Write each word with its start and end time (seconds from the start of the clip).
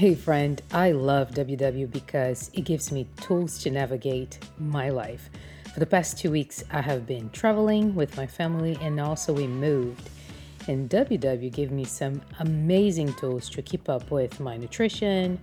Hey, 0.00 0.14
friend, 0.14 0.62
I 0.72 0.92
love 0.92 1.32
WW 1.32 1.92
because 1.92 2.50
it 2.54 2.62
gives 2.62 2.90
me 2.90 3.06
tools 3.20 3.58
to 3.58 3.70
navigate 3.70 4.38
my 4.58 4.88
life. 4.88 5.28
For 5.74 5.78
the 5.78 5.84
past 5.84 6.16
two 6.16 6.30
weeks, 6.30 6.64
I 6.70 6.80
have 6.80 7.06
been 7.06 7.28
traveling 7.28 7.94
with 7.94 8.16
my 8.16 8.26
family 8.26 8.78
and 8.80 8.98
also 8.98 9.34
we 9.34 9.46
moved. 9.46 10.08
And 10.68 10.88
WW 10.88 11.52
gave 11.52 11.70
me 11.70 11.84
some 11.84 12.22
amazing 12.38 13.12
tools 13.16 13.50
to 13.50 13.60
keep 13.60 13.90
up 13.90 14.10
with 14.10 14.40
my 14.40 14.56
nutrition 14.56 15.38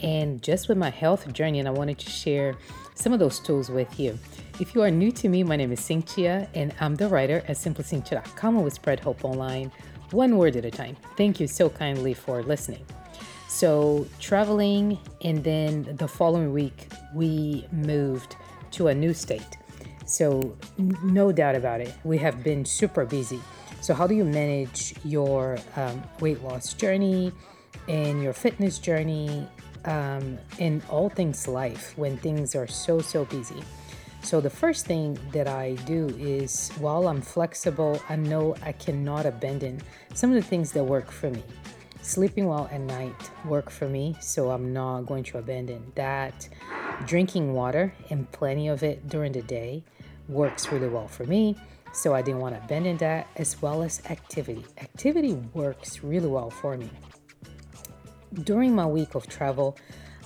and 0.00 0.42
just 0.42 0.68
with 0.68 0.76
my 0.76 0.90
health 0.90 1.32
journey. 1.32 1.58
And 1.58 1.66
I 1.66 1.70
wanted 1.70 1.98
to 2.00 2.10
share 2.10 2.58
some 2.94 3.14
of 3.14 3.20
those 3.20 3.40
tools 3.40 3.70
with 3.70 3.98
you. 3.98 4.18
If 4.60 4.74
you 4.74 4.82
are 4.82 4.90
new 4.90 5.12
to 5.12 5.30
me, 5.30 5.44
my 5.44 5.56
name 5.56 5.72
is 5.72 5.80
Cintia 5.80 6.46
and 6.52 6.74
I'm 6.78 6.94
the 6.94 7.08
writer 7.08 7.42
at 7.48 7.56
simplycintia.com 7.56 8.56
and 8.56 8.64
we 8.64 8.70
spread 8.70 9.00
hope 9.00 9.24
online, 9.24 9.72
one 10.10 10.36
word 10.36 10.56
at 10.56 10.66
a 10.66 10.70
time. 10.70 10.94
Thank 11.16 11.40
you 11.40 11.46
so 11.46 11.70
kindly 11.70 12.12
for 12.12 12.42
listening. 12.42 12.84
So, 13.54 14.04
traveling, 14.18 14.98
and 15.22 15.44
then 15.44 15.94
the 15.94 16.08
following 16.08 16.52
week, 16.52 16.88
we 17.14 17.64
moved 17.70 18.34
to 18.72 18.88
a 18.88 18.94
new 18.94 19.14
state. 19.14 19.56
So, 20.06 20.56
no 20.76 21.30
doubt 21.30 21.54
about 21.54 21.80
it, 21.80 21.94
we 22.02 22.18
have 22.18 22.42
been 22.42 22.64
super 22.64 23.04
busy. 23.04 23.40
So, 23.80 23.94
how 23.94 24.08
do 24.08 24.14
you 24.16 24.24
manage 24.24 24.96
your 25.04 25.56
um, 25.76 26.02
weight 26.18 26.42
loss 26.42 26.74
journey 26.74 27.30
and 27.86 28.20
your 28.20 28.32
fitness 28.32 28.80
journey 28.80 29.46
um, 29.84 30.36
and 30.58 30.82
all 30.90 31.08
things 31.08 31.46
life 31.46 31.96
when 31.96 32.16
things 32.16 32.56
are 32.56 32.66
so, 32.66 32.98
so 32.98 33.24
busy? 33.24 33.62
So, 34.24 34.40
the 34.40 34.50
first 34.50 34.84
thing 34.84 35.16
that 35.30 35.46
I 35.46 35.74
do 35.86 36.08
is 36.18 36.70
while 36.80 37.06
I'm 37.06 37.22
flexible, 37.22 38.02
I 38.08 38.16
know 38.16 38.56
I 38.64 38.72
cannot 38.72 39.26
abandon 39.26 39.80
some 40.12 40.30
of 40.30 40.34
the 40.34 40.42
things 40.42 40.72
that 40.72 40.82
work 40.82 41.12
for 41.12 41.30
me 41.30 41.44
sleeping 42.04 42.46
well 42.46 42.68
at 42.70 42.80
night 42.82 43.30
work 43.46 43.70
for 43.70 43.88
me 43.88 44.14
so 44.20 44.50
i'm 44.50 44.74
not 44.74 45.02
going 45.02 45.24
to 45.24 45.38
abandon 45.38 45.90
that. 45.94 46.48
Drinking 47.06 47.54
water 47.54 47.94
and 48.10 48.30
plenty 48.30 48.68
of 48.68 48.82
it 48.82 49.08
during 49.08 49.32
the 49.32 49.40
day 49.42 49.82
works 50.28 50.70
really 50.70 50.88
well 50.88 51.08
for 51.08 51.24
me 51.24 51.56
so 51.94 52.14
i 52.14 52.20
didn't 52.20 52.40
want 52.40 52.54
to 52.54 52.62
abandon 52.62 52.98
that 52.98 53.26
as 53.36 53.60
well 53.62 53.82
as 53.82 54.02
activity. 54.10 54.64
Activity 54.78 55.32
works 55.54 56.04
really 56.04 56.28
well 56.28 56.50
for 56.50 56.76
me. 56.76 56.90
During 58.42 58.74
my 58.74 58.84
week 58.84 59.14
of 59.14 59.26
travel 59.26 59.76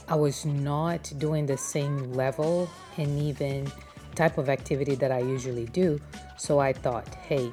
i 0.08 0.16
was 0.16 0.44
not 0.44 1.12
doing 1.18 1.46
the 1.46 1.56
same 1.56 2.12
level 2.12 2.68
and 2.96 3.20
even 3.20 3.70
type 4.16 4.36
of 4.36 4.48
activity 4.48 4.96
that 4.96 5.12
i 5.12 5.20
usually 5.20 5.66
do 5.66 6.00
so 6.36 6.58
i 6.58 6.72
thought 6.72 7.14
hey 7.14 7.52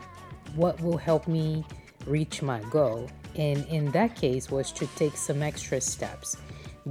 what 0.56 0.82
will 0.82 0.98
help 0.98 1.28
me 1.28 1.64
reach 2.08 2.42
my 2.42 2.60
goal 2.72 3.08
and 3.38 3.66
in 3.68 3.92
that 3.92 4.16
case 4.16 4.50
was 4.50 4.72
to 4.74 4.88
take 4.96 5.16
some 5.18 5.42
extra 5.42 5.80
steps. 5.82 6.38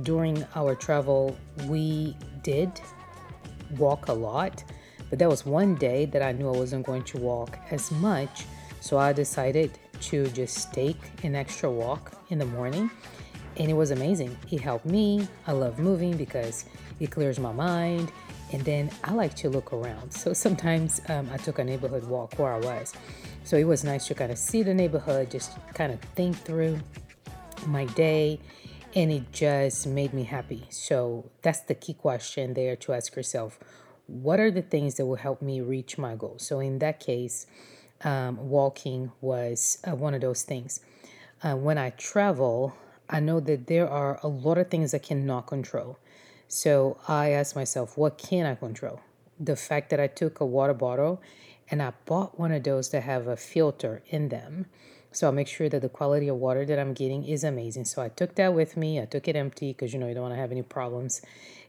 During 0.03 0.45
our 0.55 0.75
travel 0.75 1.36
we 1.67 2.17
did 2.42 2.81
walk 3.78 4.09
a 4.09 4.12
lot 4.12 4.62
but 5.11 5.19
there 5.19 5.28
was 5.28 5.45
one 5.45 5.75
day 5.75 6.05
that 6.05 6.23
i 6.23 6.31
knew 6.31 6.48
i 6.48 6.56
wasn't 6.56 6.84
going 6.86 7.03
to 7.03 7.19
walk 7.19 7.59
as 7.70 7.91
much 7.91 8.45
so 8.81 8.98
i 8.98 9.12
decided 9.12 9.78
to 10.01 10.28
just 10.28 10.73
take 10.73 10.98
an 11.25 11.34
extra 11.34 11.69
walk 11.69 12.12
in 12.28 12.39
the 12.39 12.45
morning 12.45 12.91
and 13.56 13.70
it 13.70 13.75
was 13.75 13.91
amazing. 13.91 14.36
It 14.51 14.61
helped 14.61 14.86
me. 14.86 15.29
I 15.47 15.53
love 15.53 15.79
moving 15.79 16.17
because 16.17 16.64
it 17.01 17.11
clears 17.11 17.39
my 17.39 17.53
mind 17.53 18.12
and 18.55 18.64
then 18.64 18.91
i 19.02 19.12
like 19.12 19.34
to 19.34 19.50
look 19.50 19.72
around 19.72 20.10
so 20.10 20.33
sometimes 20.33 21.00
um, 21.08 21.28
i 21.33 21.36
took 21.36 21.58
a 21.58 21.64
neighborhood 21.64 22.05
walk 22.05 22.38
where 22.38 22.52
i 22.52 22.61
was 22.61 22.94
so 23.44 23.58
it 23.58 23.64
was 23.64 23.84
nice 23.84 24.06
to 24.06 24.14
kind 24.14 24.33
of 24.33 24.38
see 24.38 24.62
the 24.62 24.72
neighborhood, 24.72 25.30
just 25.30 25.52
kind 25.74 25.92
of 25.92 26.00
think 26.16 26.34
through 26.34 26.80
my 27.66 27.84
day, 27.84 28.41
and 28.94 29.12
it 29.12 29.30
just 29.33 29.86
made 29.86 30.14
me 30.14 30.24
happy. 30.24 30.66
So 30.70 31.30
that's 31.42 31.61
the 31.61 31.74
key 31.74 31.92
question 31.92 32.55
there 32.55 32.74
to 32.77 32.94
ask 32.94 33.14
yourself 33.14 33.58
what 34.06 34.38
are 34.38 34.50
the 34.50 34.62
things 34.62 34.96
that 34.96 35.06
will 35.06 35.16
help 35.16 35.41
me 35.41 35.61
reach 35.61 35.96
my 35.96 36.14
goal? 36.14 36.36
So 36.39 36.61
in 36.61 36.79
that 36.80 37.00
case, 37.00 37.46
um, 38.02 38.50
walking 38.50 39.12
was 39.23 39.79
uh, 39.86 39.95
one 39.95 40.12
of 40.14 40.20
those 40.20 40.42
things. 40.42 40.80
Uh, 41.42 41.56
when 41.56 41.79
I 41.79 41.90
travel, 41.90 42.74
I 43.08 43.20
know 43.20 43.40
that 43.40 43.67
there 43.67 43.89
are 43.89 44.18
a 44.23 44.29
lot 44.29 44.58
of 44.58 44.68
things 44.68 44.92
I 44.92 44.98
cannot 44.98 45.46
control. 45.46 45.98
So 46.55 46.98
I 47.09 47.31
ask 47.31 47.57
myself, 47.57 47.98
what 47.98 48.17
can 48.17 48.47
I 48.47 48.55
control? 48.55 49.01
The 49.41 49.57
fact 49.57 49.91
that 49.91 49.98
I 49.98 50.07
took 50.07 50.39
a 50.39 50.47
water 50.47 50.73
bottle 50.73 51.20
and 51.69 51.83
I 51.83 51.95
bought 52.07 52.39
one 52.39 52.53
of 52.53 52.63
those 52.63 52.91
that 52.91 53.03
have 53.03 53.27
a 53.27 53.37
filter 53.37 54.05
in 54.07 54.29
them. 54.29 54.67
So 55.11 55.27
I'll 55.27 55.33
make 55.33 55.48
sure 55.48 55.69
that 55.69 55.83
the 55.83 55.89
quality 55.89 56.29
of 56.29 56.37
water 56.37 56.65
that 56.65 56.79
I'm 56.79 56.95
getting 56.95 57.25
is 57.25 57.42
amazing. 57.42 57.87
So 57.87 58.03
I 58.03 58.09
took 58.09 58.37
that 58.37 58.55
with 58.55 58.77
me. 58.77 59.01
I 59.01 59.05
took 59.05 59.27
it 59.27 59.35
empty 59.35 59.73
because 59.73 59.92
you 59.92 59.98
know 59.98 60.07
you 60.07 60.15
don't 60.15 60.23
want 60.23 60.35
to 60.35 60.41
have 60.41 60.53
any 60.53 60.63
problems 60.63 61.23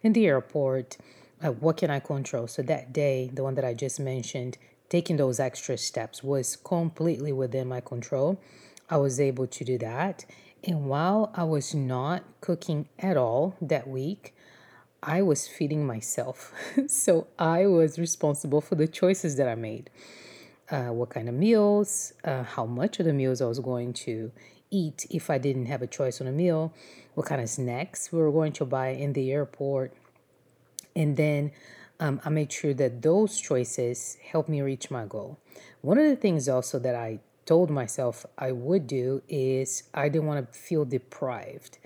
in 0.03 0.13
the 0.13 0.27
airport. 0.27 0.97
Uh, 1.43 1.49
what 1.49 1.77
can 1.77 1.89
I 1.89 1.99
control? 1.99 2.45
So 2.45 2.61
that 2.61 2.93
day, 2.93 3.31
the 3.33 3.41
one 3.41 3.55
that 3.55 3.65
I 3.65 3.73
just 3.73 3.99
mentioned, 3.99 4.59
taking 4.89 5.17
those 5.17 5.39
extra 5.39 5.79
steps 5.79 6.23
was 6.23 6.55
completely 6.57 7.31
within 7.31 7.67
my 7.67 7.81
control. 7.81 8.39
I 8.87 8.97
was 8.97 9.19
able 9.19 9.47
to 9.47 9.63
do 9.63 9.79
that. 9.79 10.25
And 10.63 10.85
while 10.85 11.31
I 11.33 11.43
was 11.43 11.73
not 11.73 12.23
cooking 12.39 12.87
at 12.99 13.17
all 13.17 13.55
that 13.61 13.87
week, 13.87 14.35
I 15.05 15.21
was 15.21 15.47
feeding 15.47 15.85
myself. 15.85 16.51
so 16.87 17.27
I 17.37 17.67
was 17.67 17.99
responsible 17.99 18.59
for 18.59 18.75
the 18.75 18.87
choices 18.87 19.35
that 19.37 19.47
I 19.47 19.55
made. 19.55 19.89
Uh, 20.69 20.87
what 20.87 21.11
kind 21.11 21.29
of 21.29 21.35
meals, 21.35 22.13
uh, 22.23 22.41
how 22.41 22.65
much 22.65 22.99
of 22.99 23.05
the 23.05 23.13
meals 23.13 23.39
I 23.39 23.45
was 23.45 23.59
going 23.59 23.93
to 23.93 24.31
eat 24.71 25.05
if 25.11 25.29
I 25.29 25.37
didn't 25.37 25.67
have 25.67 25.83
a 25.83 25.87
choice 25.87 26.19
on 26.19 26.27
a 26.27 26.31
meal, 26.31 26.73
what 27.13 27.27
kind 27.27 27.39
of 27.39 27.49
snacks 27.49 28.11
we 28.11 28.19
were 28.19 28.31
going 28.31 28.51
to 28.53 28.65
buy 28.65 28.89
in 28.89 29.13
the 29.13 29.31
airport. 29.31 29.93
And 30.95 31.15
then 31.17 31.51
um, 31.99 32.19
I 32.25 32.29
made 32.29 32.51
sure 32.51 32.73
that 32.73 33.03
those 33.03 33.39
choices 33.39 34.17
helped 34.31 34.49
me 34.49 34.61
reach 34.61 34.89
my 34.89 35.05
goal. 35.05 35.37
One 35.81 35.99
of 35.99 36.05
the 36.05 36.15
things 36.15 36.49
also 36.49 36.79
that 36.79 36.95
I 36.95 37.19
told 37.45 37.69
myself 37.69 38.25
I 38.39 38.51
would 38.51 38.87
do 38.87 39.21
is 39.29 39.83
I 39.93 40.09
didn't 40.09 40.27
want 40.27 40.51
to 40.51 40.59
feel 40.59 40.83
deprived. 40.83 41.77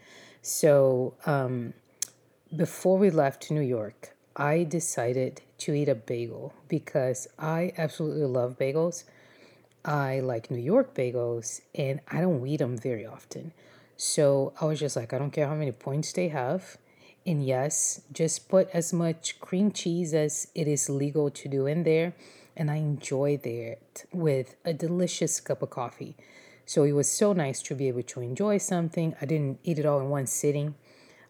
So, 0.41 1.16
um, 1.25 1.74
before 2.56 2.98
we 2.98 3.12
left 3.12 3.52
New 3.52 3.62
York, 3.62 4.16
I 4.36 4.64
decided 4.64 5.42
to 5.60 5.74
eat 5.74 5.88
a 5.88 5.96
bagel 5.96 6.54
because 6.68 7.28
I 7.38 7.74
absolutely 7.78 8.26
love 8.26 8.58
bagels. 8.58 9.04
I 9.86 10.20
like 10.22 10.50
New 10.50 10.62
York 10.62 10.96
bagels 10.96 11.62
and 11.76 12.00
I 12.08 12.22
don't 12.22 12.46
eat 12.48 12.58
them 12.58 12.78
very 12.78 13.06
often. 13.06 13.54
So 13.98 14.54
I 14.60 14.66
was 14.66 14.80
just 14.80 14.96
like, 14.96 15.14
I 15.14 15.20
don't 15.20 15.32
care 15.32 15.48
how 15.48 15.56
many 15.56 15.72
points 15.72 16.12
they 16.12 16.30
have. 16.30 16.78
And 17.26 17.46
yes, 17.46 18.02
just 18.12 18.50
put 18.50 18.70
as 18.74 18.94
much 18.94 19.40
cream 19.40 19.72
cheese 19.72 20.14
as 20.14 20.48
it 20.56 20.68
is 20.68 20.90
legal 20.90 21.30
to 21.30 21.48
do 21.48 21.68
in 21.68 21.84
there. 21.84 22.14
And 22.58 22.72
I 22.72 22.78
enjoyed 22.78 23.46
it 23.46 24.06
with 24.12 24.56
a 24.66 24.74
delicious 24.74 25.40
cup 25.40 25.62
of 25.62 25.70
coffee. 25.70 26.16
So 26.66 26.84
it 26.84 26.94
was 26.94 27.12
so 27.12 27.34
nice 27.34 27.62
to 27.64 27.76
be 27.76 27.88
able 27.88 28.04
to 28.04 28.22
enjoy 28.22 28.58
something. 28.58 29.16
I 29.22 29.26
didn't 29.26 29.60
eat 29.64 29.80
it 29.80 29.86
all 29.86 30.00
in 30.00 30.10
one 30.10 30.28
sitting. 30.28 30.76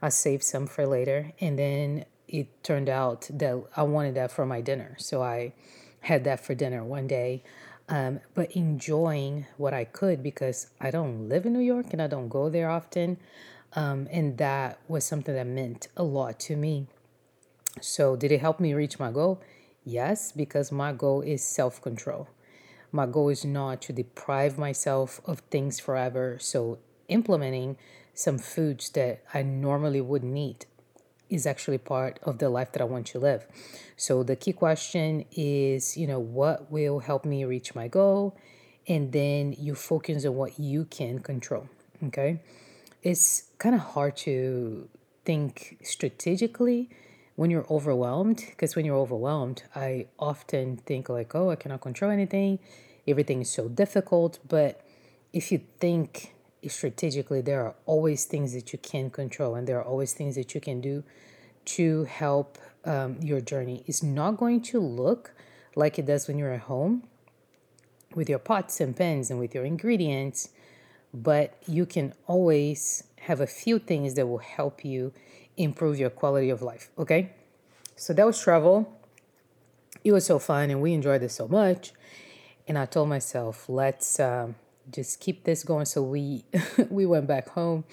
I 0.02 0.10
saved 0.10 0.44
some 0.44 0.68
for 0.68 0.86
later. 0.86 1.34
And 1.40 1.58
then 1.58 2.06
it 2.28 2.64
turned 2.64 2.90
out 2.90 3.30
that 3.32 3.64
I 3.76 3.84
wanted 3.84 4.16
that 4.16 4.32
for 4.32 4.46
my 4.46 4.62
dinner. 4.62 4.96
So 4.98 5.22
I 5.22 5.54
had 6.02 6.24
that 6.24 6.40
for 6.40 6.56
dinner 6.56 6.84
one 6.84 7.08
day. 7.08 7.44
Um, 7.90 8.20
but 8.36 8.52
enjoying 8.52 9.48
what 9.58 9.74
I 9.74 9.84
could 9.84 10.22
because 10.22 10.68
I 10.80 10.92
don't 10.92 11.28
live 11.28 11.46
in 11.46 11.54
New 11.54 11.60
York 11.60 11.88
and 11.92 12.02
I 12.02 12.08
don't 12.08 12.30
go 12.30 12.50
there 12.50 12.70
often. 12.70 13.18
Um, 13.74 14.08
and 14.12 14.38
that 14.38 14.80
was 14.88 15.06
something 15.06 15.34
that 15.34 15.48
meant 15.48 15.88
a 15.98 16.04
lot 16.04 16.40
to 16.42 16.56
me. 16.56 16.88
So, 17.82 18.16
did 18.16 18.32
it 18.32 18.42
help 18.42 18.60
me 18.60 18.74
reach 18.74 19.00
my 19.00 19.12
goal? 19.12 19.42
Yes, 19.86 20.32
because 20.32 20.72
my 20.72 20.92
goal 20.92 21.22
is 21.22 21.44
self 21.44 21.82
control. 21.82 22.28
My 22.92 23.06
goal 23.06 23.30
is 23.30 23.46
not 23.46 23.82
to 23.84 23.94
deprive 23.94 24.58
myself 24.58 25.22
of 25.26 25.40
things 25.52 25.80
forever. 25.80 26.38
So, 26.40 26.80
implementing 27.08 27.78
some 28.20 28.38
foods 28.38 28.90
that 28.90 29.24
I 29.34 29.42
normally 29.44 30.02
wouldn't 30.02 30.38
eat 30.38 30.66
is 31.30 31.48
actually 31.48 31.78
part 31.78 32.20
of 32.24 32.40
the 32.40 32.50
life 32.50 32.74
that 32.74 32.82
I 32.82 32.86
want 32.86 33.08
to 33.08 33.20
live. 33.20 33.46
So 33.96 34.24
the 34.24 34.36
key 34.36 34.52
question 34.52 35.24
is, 35.32 35.96
you 35.96 36.06
know, 36.06 36.20
what 36.20 36.70
will 36.70 37.00
help 37.00 37.24
me 37.24 37.46
reach 37.46 37.76
my 37.76 37.88
goal? 37.88 38.36
And 38.90 39.14
then 39.14 39.56
you 39.58 39.74
focus 39.74 40.26
on 40.26 40.36
what 40.36 40.60
you 40.60 40.84
can 40.84 41.20
control. 41.20 41.70
Okay. 42.08 42.42
It's 43.04 43.44
kind 43.58 43.74
of 43.74 43.82
hard 43.82 44.18
to 44.28 44.90
think 45.24 45.78
strategically 45.82 46.90
when 47.38 47.50
you're 47.50 47.68
overwhelmed 47.70 48.44
because 48.50 48.76
when 48.76 48.84
you're 48.84 48.98
overwhelmed, 48.98 49.64
I 49.74 50.08
often 50.20 50.76
think 50.76 51.08
like, 51.08 51.34
oh, 51.36 51.52
I 51.52 51.56
cannot 51.56 51.80
control 51.80 52.12
anything. 52.12 52.60
Everything 53.08 53.42
is 53.42 53.50
so 53.50 53.70
difficult. 53.70 54.40
But 54.46 54.82
if 55.32 55.54
you 55.54 55.62
think 55.80 56.34
strategically, 56.68 57.42
there 57.42 57.64
are 57.66 57.76
always 57.86 58.26
things 58.26 58.54
that 58.54 58.74
you 58.74 58.80
can 58.80 59.10
control 59.10 59.56
and 59.56 59.68
there 59.68 59.80
are 59.80 59.86
always 59.86 60.14
things 60.14 60.36
that 60.36 60.54
you 60.54 60.62
can 60.62 60.82
do 60.82 61.04
to 61.66 62.04
help 62.06 62.58
um, 62.86 63.18
your 63.22 63.42
journey. 63.42 63.84
It's 63.86 64.04
not 64.04 64.38
going 64.38 64.62
to 64.64 64.80
look 64.80 65.32
like 65.76 66.00
it 66.00 66.06
does 66.06 66.28
when 66.28 66.38
you're 66.38 66.54
at 66.54 66.62
home 66.62 67.04
with 68.16 68.30
your 68.30 68.40
pots 68.40 68.82
and 68.82 68.96
pans 68.96 69.30
and 69.30 69.40
with 69.40 69.54
your 69.54 69.66
ingredients, 69.66 70.50
but 71.14 71.62
you 71.68 71.86
can 71.86 72.14
always 72.28 73.04
have 73.22 73.40
a 73.40 73.48
few 73.48 73.80
things 73.80 74.16
that 74.16 74.28
will 74.28 74.40
help 74.40 74.84
you 74.84 75.14
improve 75.58 76.00
your 76.00 76.10
quality 76.10 76.50
of 76.50 76.62
life. 76.62 76.90
Okay. 76.98 77.32
So 77.96 78.14
that 78.14 78.26
was 78.26 78.42
travel. 78.42 78.98
It 80.04 80.12
was 80.12 80.26
so 80.26 80.40
fun 80.40 80.70
and 80.70 80.82
we 80.82 80.94
enjoyed 80.94 81.22
it 81.22 81.32
so 81.32 81.48
much. 81.48 81.92
And 82.68 82.78
I 82.78 82.86
told 82.86 83.10
myself, 83.10 83.68
let's 83.68 84.20
um, 84.20 84.56
just 84.92 85.20
keep 85.20 85.44
this 85.44 85.64
going. 85.64 85.86
So 85.86 86.02
we 86.02 86.46
we 86.90 87.06
went 87.06 87.28
back 87.28 87.50
home 87.50 87.84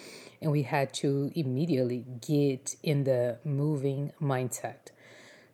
and 0.41 0.53
we 0.53 0.63
had 0.63 0.93
to 0.95 1.31
immediately 1.35 2.05
get 2.21 2.77
in 2.83 3.05
the 3.05 3.39
moving 3.45 4.13
mindset. 4.21 4.91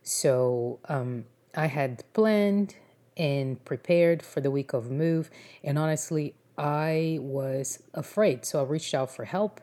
So 0.01 0.79
um, 0.89 1.25
I 1.55 1.67
had 1.67 2.03
planned 2.13 2.75
and 3.15 3.63
prepared 3.63 4.23
for 4.23 4.41
the 4.41 4.51
week 4.51 4.73
of 4.73 4.91
move. 4.91 5.29
And 5.63 5.77
honestly, 5.77 6.35
I 6.57 7.19
was 7.21 7.81
afraid. 7.93 8.45
So 8.45 8.59
I 8.59 8.63
reached 8.63 8.93
out 8.93 9.11
for 9.11 9.25
help 9.25 9.61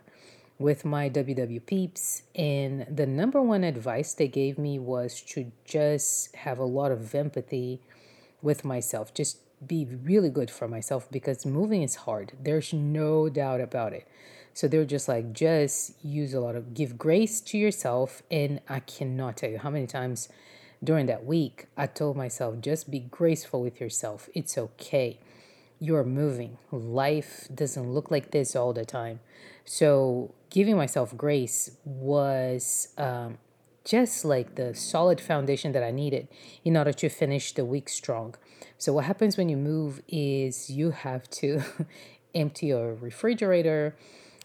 with 0.59 0.85
my 0.85 1.09
WW 1.09 1.65
peeps. 1.67 2.23
And 2.35 2.87
the 2.95 3.07
number 3.07 3.41
one 3.41 3.65
advice 3.65 4.15
they 4.15 4.29
gave 4.29 4.59
me 4.59 4.79
was 4.79 5.21
to 5.23 5.51
just 5.65 6.35
have 6.37 6.59
a 6.59 6.65
lot 6.65 6.93
of 6.93 7.15
empathy 7.15 7.81
with 8.43 8.65
myself, 8.65 9.13
just 9.13 9.39
be 9.67 9.85
really 9.85 10.31
good 10.31 10.51
for 10.51 10.69
myself 10.69 11.11
because 11.11 11.45
moving 11.45 11.83
is 11.83 11.97
hard. 11.97 12.33
There's 12.43 12.73
no 12.73 13.29
doubt 13.29 13.61
about 13.61 13.93
it. 13.93 14.09
So 14.55 14.69
they're 14.69 14.85
just 14.85 15.09
like, 15.09 15.33
just 15.33 15.95
use 16.05 16.35
a 16.35 16.41
lot 16.41 16.57
of, 16.57 16.75
give 16.75 16.99
grace 16.99 17.41
to 17.43 17.59
yourself. 17.59 18.23
And 18.31 18.61
I 18.69 18.81
cannot 18.81 19.37
tell 19.37 19.51
you 19.51 19.59
how 19.59 19.71
many 19.71 19.87
times 19.87 20.29
during 20.83 21.07
that 21.07 21.25
week 21.25 21.67
I 21.77 21.87
told 21.87 22.17
myself, 22.17 22.61
just 22.61 22.91
be 22.91 23.01
graceful 23.01 23.63
with 23.63 23.81
yourself. 23.81 24.29
It's 24.35 24.57
okay. 24.57 25.19
You're 25.79 26.05
moving. 26.05 26.59
Life 26.71 27.49
doesn't 27.55 27.93
look 27.93 28.11
like 28.11 28.33
this 28.33 28.57
all 28.57 28.73
the 28.73 28.85
time. 28.85 29.21
So 29.65 30.35
giving 30.51 30.77
myself 30.77 31.17
grace 31.17 31.71
was 31.85 32.89
um, 32.99 33.39
just 33.85 34.25
like 34.25 34.57
the 34.57 34.75
solid 34.75 35.21
foundation 35.21 35.73
that 35.73 35.83
I 35.83 35.91
needed 35.91 36.29
in 36.65 36.77
order 36.77 36.93
to 36.93 37.09
finish 37.09 37.53
the 37.53 37.65
week 37.65 37.89
strong. 37.89 38.35
So, 38.79 38.93
what 38.93 39.05
happens 39.05 39.37
when 39.37 39.49
you 39.49 39.57
move 39.57 40.03
is 40.09 40.71
you 40.71 40.91
have 40.91 41.29
to 41.31 41.63
empty 42.35 42.67
your 42.67 42.95
refrigerator, 42.95 43.97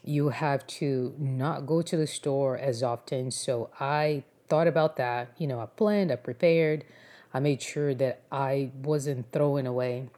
you 0.04 0.30
have 0.30 0.66
to 0.68 1.14
not 1.18 1.66
go 1.66 1.82
to 1.82 1.98
the 1.98 2.08
store 2.08 2.58
as 2.58 2.84
often. 2.84 3.32
So, 3.32 3.70
I 3.80 4.24
thought 4.48 4.68
about 4.68 4.98
that. 4.98 5.30
You 5.38 5.48
know, 5.48 5.60
I 5.60 5.66
planned, 5.66 6.12
I 6.12 6.16
prepared, 6.16 6.86
I 7.34 7.40
made 7.40 7.62
sure 7.62 7.94
that 7.96 8.22
I 8.32 8.72
wasn't 8.84 9.32
throwing 9.32 9.68
away 9.68 10.10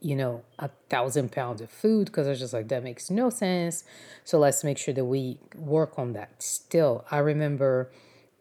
you 0.00 0.14
know, 0.14 0.42
a 0.58 0.70
thousand 0.88 1.32
pounds 1.32 1.60
of 1.60 1.70
food 1.70 2.06
because 2.06 2.26
I 2.26 2.30
was 2.30 2.38
just 2.38 2.52
like, 2.52 2.68
that 2.68 2.84
makes 2.84 3.10
no 3.10 3.30
sense. 3.30 3.84
So 4.24 4.38
let's 4.38 4.62
make 4.62 4.78
sure 4.78 4.94
that 4.94 5.04
we 5.04 5.38
work 5.56 5.98
on 5.98 6.12
that. 6.12 6.42
Still, 6.42 7.04
I 7.10 7.18
remember 7.18 7.90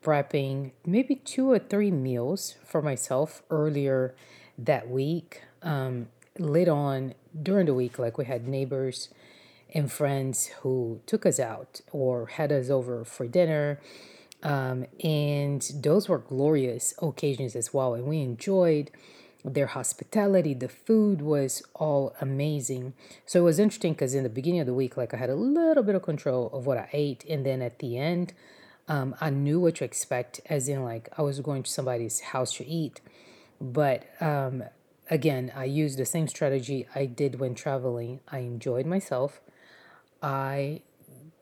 prepping 0.04 0.72
maybe 0.86 1.16
two 1.16 1.50
or 1.52 1.60
three 1.60 1.92
meals 1.92 2.56
for 2.66 2.82
myself 2.82 3.42
earlier 3.50 4.16
that 4.58 4.90
week. 4.90 5.42
Um, 5.62 6.08
later 6.40 6.72
on 6.72 7.14
during 7.42 7.66
the 7.66 7.74
week, 7.74 8.00
like 8.00 8.18
we 8.18 8.26
had 8.26 8.48
neighbors 8.48 9.10
and 9.74 9.92
friends 9.92 10.48
who 10.62 11.02
took 11.06 11.26
us 11.26 11.40
out 11.40 11.82
or 11.92 12.28
had 12.28 12.52
us 12.52 12.70
over 12.70 13.04
for 13.04 13.28
dinner. 13.28 13.80
Um, 14.44 14.86
and 15.04 15.62
those 15.76 16.08
were 16.08 16.20
glorious 16.20 16.94
occasions 17.02 17.56
as 17.56 17.74
well. 17.74 17.94
And 17.94 18.06
we 18.06 18.22
enjoyed 18.22 18.92
their 19.44 19.68
hospitality. 19.68 20.54
The 20.54 20.70
food 20.70 21.22
was 21.22 21.64
all 21.74 22.16
amazing. 22.22 22.94
So 23.26 23.42
it 23.42 23.44
was 23.44 23.60
interesting 23.60 23.94
because 23.94 24.14
in 24.14 24.24
the 24.24 24.30
beginning 24.30 24.62
of 24.62 24.68
the 24.68 24.74
week, 24.74 24.96
like 24.98 25.14
I 25.14 25.18
had 25.18 25.30
a 25.30 25.36
little 25.36 25.84
bit 25.84 25.96
of 25.96 26.04
control 26.04 26.50
of 26.54 26.66
what 26.66 26.78
I 26.78 26.90
ate. 26.94 27.24
And 27.30 27.46
then 27.46 27.62
at 27.62 27.80
the 27.80 27.98
end, 27.98 28.34
um, 28.88 29.16
I 29.20 29.30
knew 29.30 29.60
what 29.60 29.76
to 29.76 29.84
expect, 29.84 30.40
as 30.46 30.70
in, 30.70 30.84
like, 30.84 31.10
I 31.18 31.22
was 31.22 31.42
going 31.42 31.64
to 31.64 31.70
somebody's 31.70 32.22
house 32.22 32.54
to 32.54 32.66
eat. 32.66 33.02
But 33.60 34.06
um, 34.22 34.64
again, 35.10 35.52
I 35.56 35.66
used 35.66 35.98
the 35.98 36.06
same 36.06 36.28
strategy 36.28 36.88
I 36.96 37.06
did 37.06 37.40
when 37.40 37.56
traveling. 37.56 38.20
I 38.30 38.40
enjoyed 38.40 38.86
myself. 38.86 39.42
I 40.22 40.82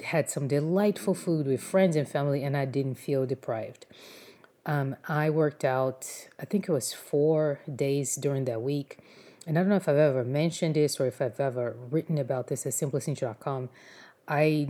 had 0.04 0.30
some 0.30 0.48
delightful 0.48 1.14
food 1.14 1.48
with 1.48 1.62
friends 1.62 1.96
and 1.96 2.08
family, 2.08 2.44
and 2.44 2.56
I 2.56 2.66
didn't 2.66 2.96
feel 2.96 3.26
deprived. 3.26 3.86
Um, 4.66 4.96
I 5.08 5.30
worked 5.30 5.64
out, 5.64 6.28
I 6.40 6.46
think 6.46 6.68
it 6.68 6.72
was 6.72 6.92
four 6.92 7.60
days 7.74 8.16
during 8.16 8.46
that 8.46 8.62
week. 8.62 9.00
And 9.46 9.58
I 9.58 9.62
don't 9.62 9.70
know 9.70 9.76
if 9.76 9.88
I've 9.88 9.98
ever 9.98 10.24
mentioned 10.24 10.76
this 10.76 11.00
or 11.00 11.06
if 11.06 11.22
I've 11.22 11.40
ever 11.40 11.76
written 11.92 12.18
about 12.18 12.48
this 12.48 12.66
at 12.66 12.74
simplycintia.com. 12.74 13.70
I 14.28 14.68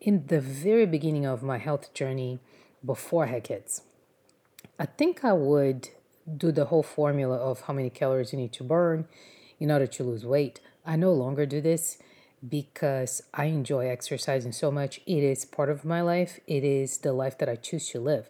in 0.00 0.26
the 0.26 0.40
very 0.40 0.86
beginning 0.86 1.26
of 1.26 1.42
my 1.42 1.58
health 1.58 1.92
journey 1.94 2.40
before 2.84 3.24
I 3.24 3.28
had 3.28 3.44
kids, 3.44 3.82
I 4.78 4.86
think 4.86 5.24
I 5.24 5.32
would 5.32 5.90
do 6.36 6.52
the 6.52 6.66
whole 6.66 6.82
formula 6.82 7.36
of 7.36 7.62
how 7.62 7.72
many 7.72 7.90
calories 7.90 8.32
you 8.32 8.38
need 8.38 8.52
to 8.54 8.64
burn 8.64 9.06
in 9.58 9.70
order 9.70 9.86
to 9.86 10.04
lose 10.04 10.24
weight. 10.24 10.60
I 10.84 10.96
no 10.96 11.12
longer 11.12 11.46
do 11.46 11.60
this 11.60 11.98
because 12.46 13.22
I 13.34 13.46
enjoy 13.46 13.88
exercising 13.88 14.52
so 14.52 14.70
much. 14.70 15.00
It 15.06 15.24
is 15.24 15.44
part 15.44 15.70
of 15.70 15.84
my 15.84 16.00
life, 16.02 16.38
it 16.46 16.64
is 16.64 16.98
the 16.98 17.12
life 17.12 17.38
that 17.38 17.48
I 17.48 17.56
choose 17.56 17.88
to 17.90 18.00
live. 18.00 18.28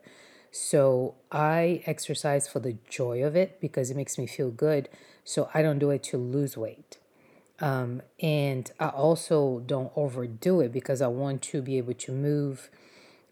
So 0.50 1.14
I 1.30 1.82
exercise 1.84 2.48
for 2.48 2.58
the 2.58 2.78
joy 2.88 3.22
of 3.22 3.36
it 3.36 3.60
because 3.60 3.90
it 3.90 3.96
makes 3.96 4.16
me 4.16 4.26
feel 4.26 4.50
good. 4.50 4.88
So 5.24 5.50
I 5.52 5.60
don't 5.60 5.78
do 5.78 5.90
it 5.90 6.02
to 6.04 6.16
lose 6.16 6.56
weight. 6.56 6.96
Um, 7.60 8.02
and 8.20 8.70
I 8.78 8.88
also 8.88 9.62
don't 9.66 9.92
overdo 9.94 10.60
it 10.60 10.72
because 10.72 11.02
I 11.02 11.08
want 11.08 11.42
to 11.42 11.60
be 11.60 11.76
able 11.76 11.94
to 11.94 12.12
move 12.12 12.70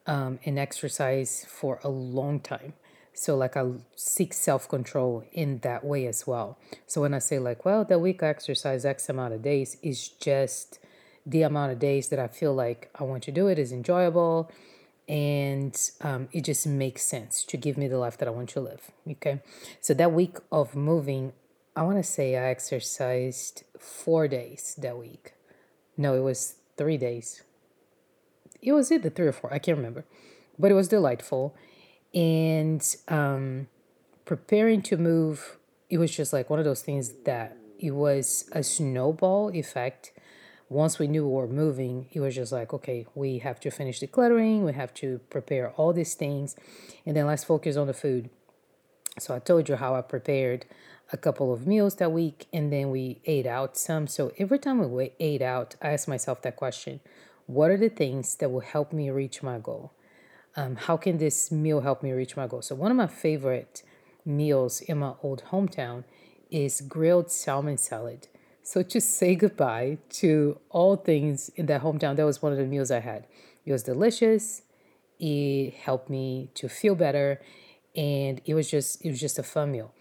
um, 0.06 0.38
and 0.44 0.58
exercise 0.58 1.46
for 1.48 1.80
a 1.82 1.88
long 1.88 2.40
time. 2.40 2.74
So, 3.18 3.34
like, 3.34 3.56
I 3.56 3.64
seek 3.94 4.34
self 4.34 4.68
control 4.68 5.24
in 5.32 5.60
that 5.60 5.82
way 5.82 6.06
as 6.06 6.26
well. 6.26 6.58
So, 6.86 7.00
when 7.00 7.14
I 7.14 7.18
say, 7.18 7.38
like, 7.38 7.64
well, 7.64 7.82
that 7.82 7.98
week 7.98 8.22
I 8.22 8.28
exercise 8.28 8.84
X 8.84 9.08
amount 9.08 9.32
of 9.32 9.40
days, 9.40 9.78
is 9.82 10.08
just 10.08 10.78
the 11.24 11.40
amount 11.40 11.72
of 11.72 11.78
days 11.78 12.10
that 12.10 12.18
I 12.18 12.28
feel 12.28 12.54
like 12.54 12.90
I 12.94 13.04
want 13.04 13.22
to 13.22 13.32
do 13.32 13.46
it 13.46 13.58
is 13.58 13.72
enjoyable 13.72 14.50
and 15.08 15.90
um, 16.02 16.28
it 16.30 16.42
just 16.42 16.66
makes 16.66 17.02
sense 17.02 17.42
to 17.44 17.56
give 17.56 17.78
me 17.78 17.88
the 17.88 17.96
life 17.96 18.18
that 18.18 18.28
I 18.28 18.32
want 18.32 18.50
to 18.50 18.60
live. 18.60 18.90
Okay. 19.10 19.40
So, 19.80 19.94
that 19.94 20.12
week 20.12 20.36
of 20.52 20.76
moving, 20.76 21.32
I 21.74 21.84
want 21.84 21.96
to 21.96 22.02
say 22.02 22.36
I 22.36 22.50
exercised 22.50 23.64
four 23.78 24.28
days 24.28 24.76
that 24.76 24.98
week. 24.98 25.32
No, 25.96 26.14
it 26.14 26.20
was 26.20 26.56
three 26.76 26.98
days. 26.98 27.42
It 28.60 28.72
was 28.72 28.92
either 28.92 29.08
three 29.08 29.28
or 29.28 29.32
four. 29.32 29.54
I 29.54 29.58
can't 29.58 29.78
remember, 29.78 30.04
but 30.58 30.70
it 30.70 30.74
was 30.74 30.88
delightful. 30.88 31.56
And 32.16 32.82
um, 33.08 33.68
preparing 34.24 34.80
to 34.82 34.96
move, 34.96 35.58
it 35.90 35.98
was 35.98 36.10
just 36.10 36.32
like 36.32 36.48
one 36.48 36.58
of 36.58 36.64
those 36.64 36.80
things 36.80 37.12
that 37.24 37.58
it 37.78 37.90
was 37.90 38.48
a 38.52 38.62
snowball 38.62 39.50
effect. 39.50 40.12
Once 40.70 40.98
we 40.98 41.06
knew 41.06 41.28
we 41.28 41.32
were 41.32 41.46
moving, 41.46 42.08
it 42.12 42.20
was 42.20 42.34
just 42.34 42.52
like, 42.52 42.72
okay, 42.72 43.06
we 43.14 43.38
have 43.38 43.60
to 43.60 43.70
finish 43.70 44.00
decluttering, 44.00 44.62
we 44.62 44.72
have 44.72 44.94
to 44.94 45.20
prepare 45.28 45.70
all 45.72 45.92
these 45.92 46.14
things, 46.14 46.56
and 47.04 47.14
then 47.14 47.26
let's 47.26 47.44
focus 47.44 47.76
on 47.76 47.86
the 47.86 47.92
food. 47.92 48.30
So 49.18 49.34
I 49.34 49.38
told 49.38 49.68
you 49.68 49.76
how 49.76 49.94
I 49.94 50.00
prepared 50.00 50.64
a 51.12 51.16
couple 51.16 51.52
of 51.52 51.66
meals 51.66 51.96
that 51.96 52.12
week 52.12 52.46
and 52.52 52.72
then 52.72 52.90
we 52.90 53.20
ate 53.26 53.46
out 53.46 53.76
some. 53.76 54.06
So 54.06 54.32
every 54.38 54.58
time 54.58 54.90
we 54.90 55.12
ate 55.20 55.42
out, 55.42 55.76
I 55.80 55.90
asked 55.90 56.08
myself 56.08 56.42
that 56.42 56.56
question 56.56 57.00
What 57.46 57.70
are 57.70 57.76
the 57.76 57.88
things 57.88 58.34
that 58.36 58.50
will 58.50 58.60
help 58.60 58.92
me 58.92 59.10
reach 59.10 59.42
my 59.42 59.58
goal? 59.58 59.92
Um, 60.56 60.76
how 60.76 60.96
can 60.96 61.18
this 61.18 61.52
meal 61.52 61.80
help 61.80 62.02
me 62.02 62.12
reach 62.12 62.36
my 62.36 62.46
goal? 62.46 62.62
So, 62.62 62.74
one 62.74 62.90
of 62.90 62.96
my 62.96 63.06
favorite 63.06 63.82
meals 64.24 64.80
in 64.80 64.98
my 64.98 65.12
old 65.22 65.44
hometown 65.50 66.04
is 66.50 66.80
grilled 66.80 67.30
salmon 67.30 67.76
salad. 67.76 68.28
So, 68.62 68.82
to 68.82 69.00
say 69.00 69.34
goodbye 69.34 69.98
to 70.22 70.58
all 70.70 70.96
things 70.96 71.50
in 71.56 71.66
that 71.66 71.82
hometown, 71.82 72.16
that 72.16 72.24
was 72.24 72.40
one 72.40 72.52
of 72.52 72.58
the 72.58 72.64
meals 72.64 72.90
I 72.90 73.00
had. 73.00 73.26
It 73.66 73.72
was 73.72 73.82
delicious. 73.82 74.62
It 75.18 75.74
helped 75.74 76.08
me 76.08 76.50
to 76.54 76.68
feel 76.68 76.94
better, 76.94 77.40
and 77.94 78.40
it 78.46 78.54
was 78.54 78.70
just 78.70 79.04
it 79.04 79.10
was 79.10 79.20
just 79.20 79.38
a 79.38 79.42
fun 79.42 79.72
meal. 79.72 79.92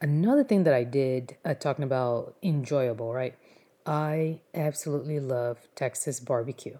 Another 0.00 0.44
thing 0.44 0.64
that 0.64 0.74
I 0.74 0.84
did, 0.84 1.36
uh, 1.44 1.54
talking 1.54 1.84
about 1.84 2.36
enjoyable, 2.42 3.12
right? 3.12 3.34
I 3.84 4.40
absolutely 4.54 5.20
love 5.20 5.58
Texas 5.74 6.20
barbecue. 6.20 6.78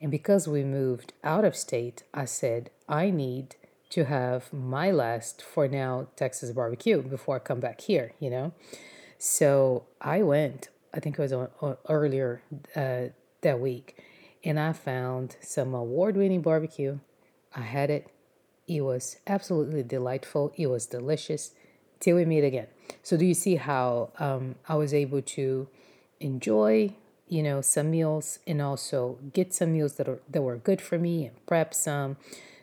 And 0.00 0.10
because 0.10 0.46
we 0.46 0.62
moved 0.64 1.12
out 1.24 1.44
of 1.44 1.56
state, 1.56 2.04
I 2.14 2.24
said, 2.24 2.70
I 2.88 3.10
need 3.10 3.56
to 3.90 4.04
have 4.04 4.52
my 4.52 4.90
last 4.90 5.42
for 5.42 5.66
now 5.66 6.08
Texas 6.14 6.52
barbecue 6.52 7.02
before 7.02 7.36
I 7.36 7.38
come 7.40 7.60
back 7.60 7.80
here, 7.80 8.12
you 8.20 8.30
know? 8.30 8.52
So 9.18 9.86
I 10.00 10.22
went, 10.22 10.68
I 10.94 11.00
think 11.00 11.18
it 11.18 11.22
was 11.22 11.32
on, 11.32 11.48
on 11.60 11.76
earlier 11.88 12.42
uh, 12.76 13.06
that 13.40 13.60
week, 13.60 14.02
and 14.44 14.60
I 14.60 14.72
found 14.72 15.36
some 15.40 15.74
award 15.74 16.16
winning 16.16 16.42
barbecue. 16.42 17.00
I 17.54 17.62
had 17.62 17.90
it. 17.90 18.08
It 18.68 18.82
was 18.82 19.16
absolutely 19.26 19.82
delightful. 19.82 20.52
It 20.56 20.68
was 20.68 20.86
delicious 20.86 21.52
till 21.98 22.16
we 22.16 22.24
meet 22.24 22.44
again. 22.44 22.68
So, 23.02 23.16
do 23.16 23.24
you 23.24 23.34
see 23.34 23.56
how 23.56 24.10
um, 24.18 24.54
I 24.68 24.76
was 24.76 24.94
able 24.94 25.22
to 25.22 25.68
enjoy 26.20 26.94
you 27.28 27.42
know, 27.42 27.60
some 27.60 27.90
meals 27.90 28.38
and 28.46 28.60
also 28.62 29.18
get 29.32 29.54
some 29.54 29.72
meals 29.72 29.94
that 29.94 30.08
are 30.08 30.20
that 30.30 30.42
were 30.42 30.56
good 30.56 30.80
for 30.80 30.98
me 30.98 31.26
and 31.26 31.46
prep 31.46 31.74
some. 31.74 32.16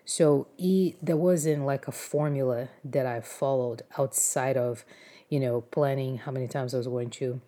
So 0.06 0.48
eat 0.58 0.98
there 1.02 1.18
wasn't 1.18 1.66
like 1.66 1.88
a 1.88 1.92
formula 1.92 2.70
that 2.84 3.06
I 3.06 3.22
followed 3.22 3.82
outside 3.98 4.56
of, 4.58 4.86
you 5.30 5.40
know, 5.40 5.62
planning 5.62 6.18
how 6.20 6.32
many 6.32 6.48
times 6.48 6.74
I 6.74 6.78
was 6.78 6.88
going 6.88 7.10
to 7.12 7.42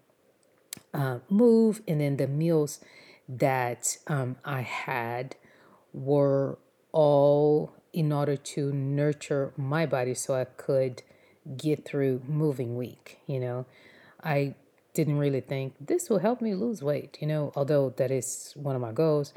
uh, 0.94 1.20
move 1.30 1.82
and 1.88 2.02
then 2.02 2.18
the 2.18 2.28
meals 2.28 2.80
that 3.30 3.98
um, 4.08 4.38
I 4.44 4.62
had 4.62 5.36
were 5.94 6.58
all 6.92 7.74
in 7.94 8.12
order 8.12 8.36
to 8.36 8.72
nurture 8.72 9.54
my 9.58 9.86
body 9.86 10.14
so 10.14 10.36
I 10.36 10.46
could 10.46 11.04
get 11.58 11.86
through 11.86 12.22
moving 12.28 12.76
week. 12.76 13.20
You 13.28 13.40
know, 13.40 13.66
I 14.24 14.56
didn't 14.98 15.20
really 15.20 15.42
think 15.42 15.76
this 15.80 16.10
will 16.10 16.18
help 16.18 16.42
me 16.42 16.56
lose 16.56 16.82
weight, 16.82 17.20
you 17.22 17.28
know, 17.28 17.54
although 17.56 17.94
that 17.98 18.10
is 18.10 18.52
one 18.56 18.76
of 18.76 18.82
my 18.82 18.92
goals. 18.92 19.32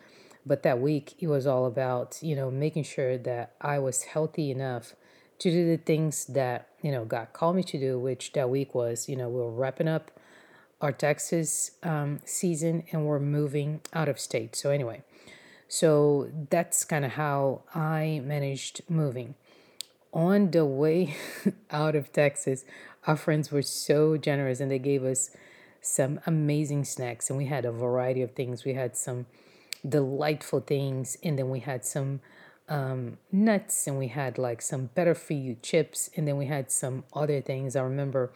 But 0.46 0.62
that 0.62 0.80
week, 0.80 1.14
it 1.18 1.26
was 1.26 1.46
all 1.46 1.66
about, 1.66 2.18
you 2.22 2.34
know, 2.34 2.50
making 2.50 2.84
sure 2.84 3.18
that 3.18 3.52
I 3.60 3.78
was 3.78 4.04
healthy 4.04 4.50
enough 4.50 4.94
to 5.38 5.50
do 5.50 5.68
the 5.68 5.76
things 5.76 6.24
that, 6.24 6.68
you 6.80 6.90
know, 6.90 7.04
God 7.04 7.34
called 7.34 7.56
me 7.56 7.62
to 7.64 7.78
do, 7.78 7.98
which 7.98 8.32
that 8.32 8.48
week 8.48 8.74
was, 8.74 9.06
you 9.06 9.16
know, 9.16 9.28
we 9.28 9.38
we're 9.42 9.50
wrapping 9.50 9.86
up 9.86 10.10
our 10.80 10.92
Texas 10.92 11.72
um, 11.82 12.20
season 12.24 12.84
and 12.90 13.04
we're 13.04 13.20
moving 13.20 13.82
out 13.92 14.08
of 14.08 14.18
state. 14.18 14.56
So, 14.56 14.70
anyway, 14.70 15.02
so 15.68 16.30
that's 16.48 16.86
kind 16.86 17.04
of 17.04 17.12
how 17.12 17.64
I 17.74 18.22
managed 18.24 18.80
moving. 18.88 19.34
On 20.14 20.50
the 20.50 20.64
way 20.64 21.16
out 21.70 21.94
of 21.94 22.12
Texas, 22.12 22.64
our 23.06 23.16
friends 23.16 23.52
were 23.52 23.62
so 23.62 24.16
generous 24.16 24.58
and 24.58 24.70
they 24.70 24.78
gave 24.78 25.04
us 25.04 25.30
some 25.80 26.20
amazing 26.26 26.84
snacks 26.84 27.30
and 27.30 27.38
we 27.38 27.46
had 27.46 27.64
a 27.64 27.72
variety 27.72 28.22
of 28.22 28.32
things. 28.32 28.64
We 28.64 28.75
had 28.75 28.96
some 28.96 29.26
delightful 29.88 30.60
things 30.60 31.16
and 31.22 31.38
then 31.38 31.49
we 31.50 31.60
had 31.60 31.84
some 31.84 32.20
um, 32.68 33.18
nuts 33.32 33.87
and 33.87 33.99
we 33.99 34.08
had 34.08 34.38
like 34.38 34.62
some 34.62 34.87
better 34.94 35.14
for 35.14 35.32
you 35.32 35.56
chips 35.62 36.10
and 36.16 36.28
then 36.28 36.37
we 36.37 36.46
had 36.46 36.70
some 36.70 37.04
other 37.12 37.40
things. 37.40 37.76
I 37.76 37.82
remember 37.82 38.32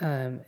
um, 0.00 0.40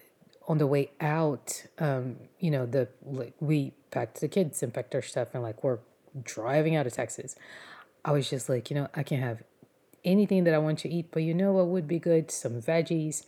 on 0.49 0.59
the 0.59 0.66
way 0.66 0.90
out, 1.00 1.66
um, 1.78 2.16
you 2.38 2.50
know, 2.50 2.66
the 2.66 2.88
like 3.04 3.35
we 3.40 3.73
packed 3.90 4.21
the 4.21 4.28
kids 4.28 4.62
and 4.62 4.73
packed 4.73 4.95
our 4.95 5.02
stuff 5.02 5.28
and 5.35 5.43
like 5.43 5.62
we're 5.62 5.78
driving 6.23 6.75
out 6.75 6.87
of 6.87 6.93
Texas. 6.93 7.37
I 8.04 8.12
was 8.12 8.28
just 8.28 8.49
like, 8.49 8.71
you 8.71 8.76
know, 8.76 8.88
I 8.95 9.02
can 9.02 9.21
have 9.21 9.43
anything 10.04 10.45
that 10.45 10.54
I 10.54 10.59
want 10.59 10.81
to 10.81 10.88
eat, 10.88 11.09
but 11.11 11.23
you 11.23 11.35
know 11.35 11.52
what 11.52 11.66
would 11.69 11.88
be 11.88 11.99
good? 11.99 12.31
Some 12.31 12.61
veggies 12.61 13.25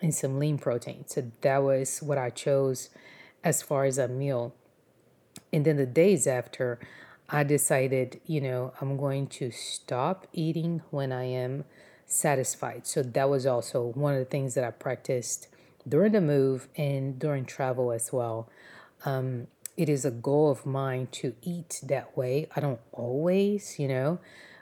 and 0.00 0.14
some 0.14 0.38
lean 0.38 0.58
protein. 0.58 1.04
So 1.06 1.30
that 1.40 1.62
was 1.62 2.02
what 2.02 2.18
I 2.18 2.30
chose 2.30 2.90
as 3.42 3.62
far 3.62 3.84
as 3.84 3.98
a 3.98 4.08
meal. 4.08 4.54
And 5.52 5.64
then 5.64 5.76
the 5.76 5.86
days 5.86 6.26
after, 6.26 6.78
I 7.28 7.44
decided, 7.44 8.20
you 8.26 8.40
know, 8.40 8.72
I'm 8.80 8.96
going 8.96 9.26
to 9.28 9.50
stop 9.50 10.26
eating 10.32 10.82
when 10.90 11.12
I 11.12 11.24
am 11.24 11.64
satisfied. 12.06 12.86
So 12.86 13.02
that 13.02 13.28
was 13.28 13.46
also 13.46 13.92
one 13.94 14.14
of 14.14 14.18
the 14.18 14.24
things 14.24 14.54
that 14.54 14.64
I 14.64 14.70
practiced 14.70 15.48
during 15.86 16.12
the 16.12 16.20
move 16.20 16.68
and 16.76 17.18
during 17.18 17.44
travel 17.44 17.92
as 17.92 18.12
well. 18.12 18.48
Um, 19.04 19.48
it 19.76 19.88
is 19.88 20.04
a 20.04 20.10
goal 20.10 20.50
of 20.50 20.66
mine 20.66 21.08
to 21.12 21.34
eat 21.42 21.80
that 21.84 22.16
way. 22.16 22.48
I 22.56 22.60
don't 22.60 22.80
always, 22.92 23.78
you 23.78 23.88
know, 23.88 24.18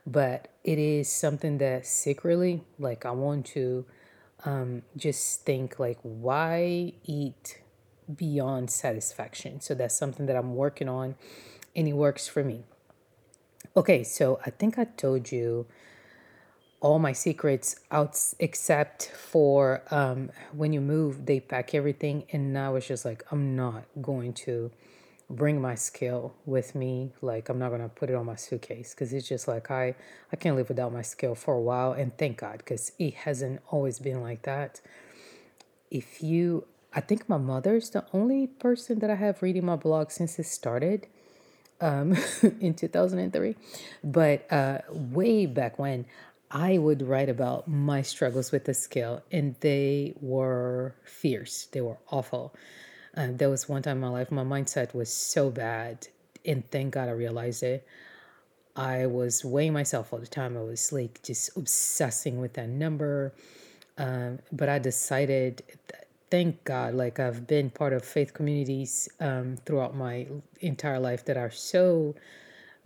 but 0.07 0.49
it 0.63 0.79
is 0.79 1.11
something 1.11 1.59
that 1.59 1.87
secretly, 1.87 2.65
like, 2.79 3.07
I 3.07 3.13
want 3.13 3.47
to 3.47 3.87
um, 4.45 4.83
just 4.97 5.45
think 5.45 5.79
like 5.79 5.99
why 6.03 6.93
eat 7.05 7.61
beyond 8.15 8.71
satisfaction? 8.71 9.61
So 9.61 9.75
that's 9.75 9.97
something 9.97 10.27
that 10.27 10.37
i'm 10.37 10.55
working 10.55 10.89
on 10.89 11.17
and 11.75 11.89
it 11.89 11.95
works 11.95 12.29
for 12.29 12.45
me. 12.45 12.65
Okay 13.77 14.03
so 14.05 14.41
i 14.47 14.51
think 14.51 14.79
i 14.79 14.85
told 14.85 15.31
you 15.33 15.67
all 16.81 16.99
my 16.99 17.13
secrets 17.13 17.81
out 17.91 18.19
except 18.39 19.11
for 19.11 19.83
um, 19.91 20.31
when 20.53 20.73
you 20.73 20.81
move 20.81 21.27
they 21.27 21.41
pack 21.41 21.75
everything 21.75 22.25
and 22.33 22.53
now 22.53 22.75
it's 22.77 22.87
just 22.87 23.05
like 23.05 23.25
i'm 23.31 23.57
not 23.57 23.85
going 24.01 24.33
to 24.33 24.71
bring 25.29 25.61
my 25.61 25.75
scale 25.75 26.35
with 26.45 26.75
me. 26.75 27.13
Like 27.21 27.49
I'm 27.49 27.59
not 27.59 27.71
gonna 27.71 27.89
put 27.89 28.11
it 28.11 28.15
on 28.15 28.27
my 28.27 28.37
suitcase 28.37 28.95
because 28.95 29.13
it's 29.13 29.29
just 29.29 29.49
like 29.49 29.71
I 29.71 29.95
I 30.33 30.37
can't 30.37 30.57
live 30.57 30.69
without 30.69 30.93
my 30.93 31.03
scale 31.03 31.35
for 31.35 31.55
a 31.55 31.61
while. 31.61 31.93
And 31.93 32.17
thank 32.17 32.39
God 32.39 32.59
because 32.59 32.93
it 32.99 33.15
hasn't 33.15 33.61
always 33.71 33.99
been 33.99 34.21
like 34.21 34.43
that. 34.43 34.81
If 35.91 36.23
you, 36.23 36.67
I 36.93 37.01
think 37.01 37.29
my 37.29 37.39
mother's 37.39 37.91
the 37.91 38.05
only 38.13 38.47
person 38.47 38.99
that 39.01 39.11
I 39.11 39.15
have 39.15 39.43
reading 39.43 39.65
my 39.65 39.77
blog 39.77 40.11
since 40.11 40.39
it 40.39 40.47
started 40.47 41.07
um, 41.81 42.17
in 42.61 42.75
2003. 42.75 43.55
But 44.03 44.53
uh, 44.53 44.79
way 44.91 45.47
back 45.47 45.79
when, 45.79 46.07
I 46.51 46.79
would 46.79 47.03
write 47.03 47.29
about 47.29 47.67
my 47.67 48.03
struggles 48.03 48.53
with 48.53 48.67
the 48.67 48.75
scale, 48.75 49.23
and 49.33 49.57
they 49.61 50.15
were 50.21 50.95
fierce. 51.05 51.67
They 51.67 51.81
were 51.81 51.99
awful. 52.11 52.55
Uh, 53.17 53.29
there 53.33 53.49
was 53.49 53.69
one 53.69 53.83
time 53.83 53.97
in 53.97 54.01
my 54.03 54.09
life, 54.09 54.31
my 54.31 54.45
mindset 54.45 54.95
was 54.95 55.13
so 55.13 55.51
bad, 55.51 56.09
and 56.45 56.71
thank 56.71 56.95
God 56.95 57.09
I 57.09 57.13
realized 57.13 57.63
it. 57.63 57.87
I 58.77 59.07
was 59.07 59.45
weighing 59.45 59.73
myself 59.73 60.13
all 60.13 60.19
the 60.19 60.27
time. 60.27 60.57
I 60.57 60.63
was 60.63 60.93
like 60.93 61.23
just 61.23 61.57
obsessing 61.57 62.41
with 62.41 62.53
that 62.55 62.69
number. 62.69 63.33
Um, 63.97 64.41
but 64.53 64.69
I 64.69 64.79
decided, 64.79 65.63
thank 66.31 66.63
God, 66.65 66.95
like 66.95 67.19
I've 67.19 67.47
been 67.47 67.71
part 67.71 67.95
of 67.95 68.05
faith 68.05 68.35
communities 68.35 69.09
um, 69.19 69.57
throughout 69.65 69.97
my 69.97 70.27
entire 70.61 71.01
life 71.01 71.25
that 71.25 71.39
are 71.39 71.51
so 71.51 72.15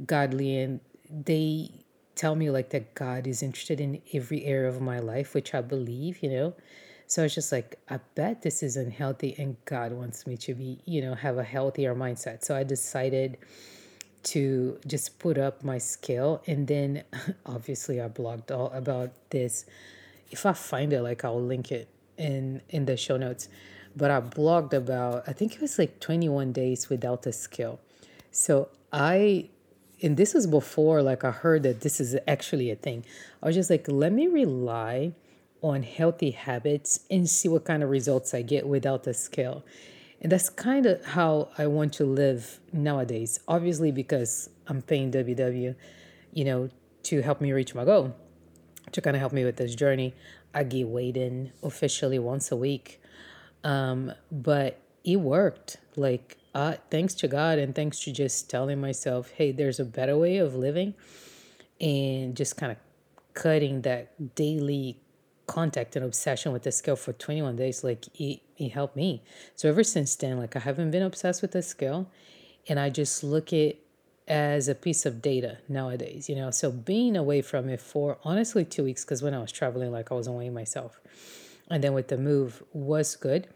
godly 0.06 0.58
and 0.58 0.80
they 1.10 1.70
tell 2.14 2.36
me 2.36 2.50
like 2.50 2.70
that 2.70 2.94
God 2.94 3.26
is 3.26 3.42
interested 3.42 3.80
in 3.80 4.00
every 4.14 4.44
area 4.44 4.68
of 4.68 4.80
my 4.80 5.00
life, 5.00 5.34
which 5.34 5.54
I 5.54 5.60
believe, 5.60 6.22
you 6.22 6.30
know. 6.30 6.54
So 7.10 7.24
it's 7.24 7.34
just 7.34 7.50
like, 7.50 7.76
I 7.88 7.98
bet 8.14 8.42
this 8.42 8.62
is 8.62 8.76
unhealthy 8.76 9.34
and 9.36 9.56
God 9.64 9.90
wants 9.90 10.28
me 10.28 10.36
to 10.36 10.54
be, 10.54 10.78
you 10.84 11.02
know, 11.02 11.14
have 11.14 11.38
a 11.38 11.42
healthier 11.42 11.92
mindset. 11.92 12.44
So 12.44 12.54
I 12.54 12.62
decided 12.62 13.36
to 14.22 14.78
just 14.86 15.18
put 15.18 15.36
up 15.36 15.64
my 15.64 15.78
scale 15.78 16.40
and 16.46 16.68
then 16.68 17.02
obviously 17.46 18.00
I 18.00 18.06
blogged 18.06 18.52
all 18.52 18.70
about 18.72 19.10
this. 19.30 19.64
If 20.30 20.46
I 20.46 20.52
find 20.52 20.92
it, 20.92 21.02
like 21.02 21.24
I'll 21.24 21.42
link 21.42 21.72
it 21.72 21.88
in 22.16 22.62
in 22.68 22.84
the 22.84 22.96
show 22.96 23.16
notes. 23.16 23.48
But 23.96 24.12
I 24.12 24.20
blogged 24.20 24.72
about 24.72 25.24
I 25.26 25.32
think 25.32 25.56
it 25.56 25.60
was 25.60 25.80
like 25.80 25.98
21 25.98 26.52
days 26.52 26.88
without 26.88 27.26
a 27.26 27.32
scale. 27.32 27.80
So 28.30 28.68
I 28.92 29.48
and 30.00 30.16
this 30.16 30.32
was 30.32 30.46
before 30.46 31.02
like 31.02 31.24
I 31.24 31.32
heard 31.32 31.64
that 31.64 31.80
this 31.80 31.98
is 31.98 32.16
actually 32.28 32.70
a 32.70 32.76
thing. 32.76 33.04
I 33.42 33.46
was 33.46 33.56
just 33.56 33.68
like, 33.68 33.88
let 33.88 34.12
me 34.12 34.28
rely 34.28 35.14
on 35.62 35.82
healthy 35.82 36.30
habits 36.30 37.00
and 37.10 37.28
see 37.28 37.48
what 37.48 37.64
kind 37.64 37.82
of 37.82 37.90
results 37.90 38.34
I 38.34 38.42
get 38.42 38.66
without 38.66 39.04
the 39.04 39.14
scale. 39.14 39.64
And 40.20 40.30
that's 40.30 40.50
kind 40.50 40.86
of 40.86 41.04
how 41.04 41.48
I 41.56 41.66
want 41.66 41.92
to 41.94 42.04
live 42.04 42.60
nowadays. 42.72 43.40
Obviously, 43.48 43.90
because 43.90 44.50
I'm 44.66 44.82
paying 44.82 45.10
WW, 45.10 45.74
you 46.32 46.44
know, 46.44 46.68
to 47.04 47.22
help 47.22 47.40
me 47.40 47.52
reach 47.52 47.74
my 47.74 47.84
goal, 47.84 48.14
to 48.92 49.00
kind 49.00 49.16
of 49.16 49.20
help 49.20 49.32
me 49.32 49.44
with 49.44 49.56
this 49.56 49.74
journey. 49.74 50.14
I 50.52 50.64
get 50.64 50.88
weighed 50.88 51.16
in 51.16 51.52
officially 51.62 52.18
once 52.18 52.52
a 52.52 52.56
week. 52.56 53.00
Um, 53.64 54.12
but 54.30 54.80
it 55.04 55.16
worked. 55.16 55.78
Like, 55.96 56.36
uh, 56.54 56.74
thanks 56.90 57.14
to 57.14 57.28
God 57.28 57.58
and 57.58 57.74
thanks 57.74 58.00
to 58.00 58.12
just 58.12 58.50
telling 58.50 58.80
myself, 58.80 59.30
hey, 59.30 59.52
there's 59.52 59.80
a 59.80 59.84
better 59.84 60.16
way 60.16 60.38
of 60.38 60.54
living 60.54 60.94
and 61.80 62.36
just 62.36 62.56
kind 62.56 62.72
of 62.72 62.78
cutting 63.34 63.82
that 63.82 64.34
daily 64.34 64.98
contact 65.50 65.96
and 65.96 66.04
obsession 66.04 66.52
with 66.52 66.62
the 66.62 66.70
scale 66.70 66.94
for 66.94 67.12
21 67.12 67.56
days 67.56 67.82
like 67.82 68.06
it, 68.20 68.40
it 68.56 68.68
helped 68.68 68.94
me. 68.94 69.20
So 69.56 69.68
ever 69.68 69.82
since 69.82 70.14
then 70.14 70.38
like 70.38 70.54
i 70.54 70.60
haven't 70.60 70.92
been 70.92 71.02
obsessed 71.02 71.42
with 71.42 71.50
the 71.50 71.60
scale 71.60 72.08
and 72.68 72.78
i 72.78 72.88
just 72.88 73.24
look 73.24 73.52
it 73.52 73.82
as 74.28 74.68
a 74.68 74.76
piece 74.76 75.04
of 75.04 75.20
data 75.20 75.58
nowadays 75.68 76.28
you 76.28 76.36
know? 76.36 76.52
So 76.52 76.70
being 76.70 77.16
away 77.16 77.42
from 77.42 77.68
it 77.68 77.80
for 77.80 78.18
honestly 78.22 78.64
two 78.64 78.84
weeks 78.84 79.04
because 79.04 79.22
when 79.24 79.34
i 79.34 79.40
was 79.40 79.50
traveling 79.50 79.90
like 79.90 80.12
i 80.12 80.14
wasn't 80.14 80.36
weighing 80.36 80.54
myself. 80.54 81.00
And 81.68 81.82
then 81.82 81.94
with 81.94 82.08
the 82.08 82.18
move 82.18 82.62
was 82.72 83.16
good. 83.16 83.48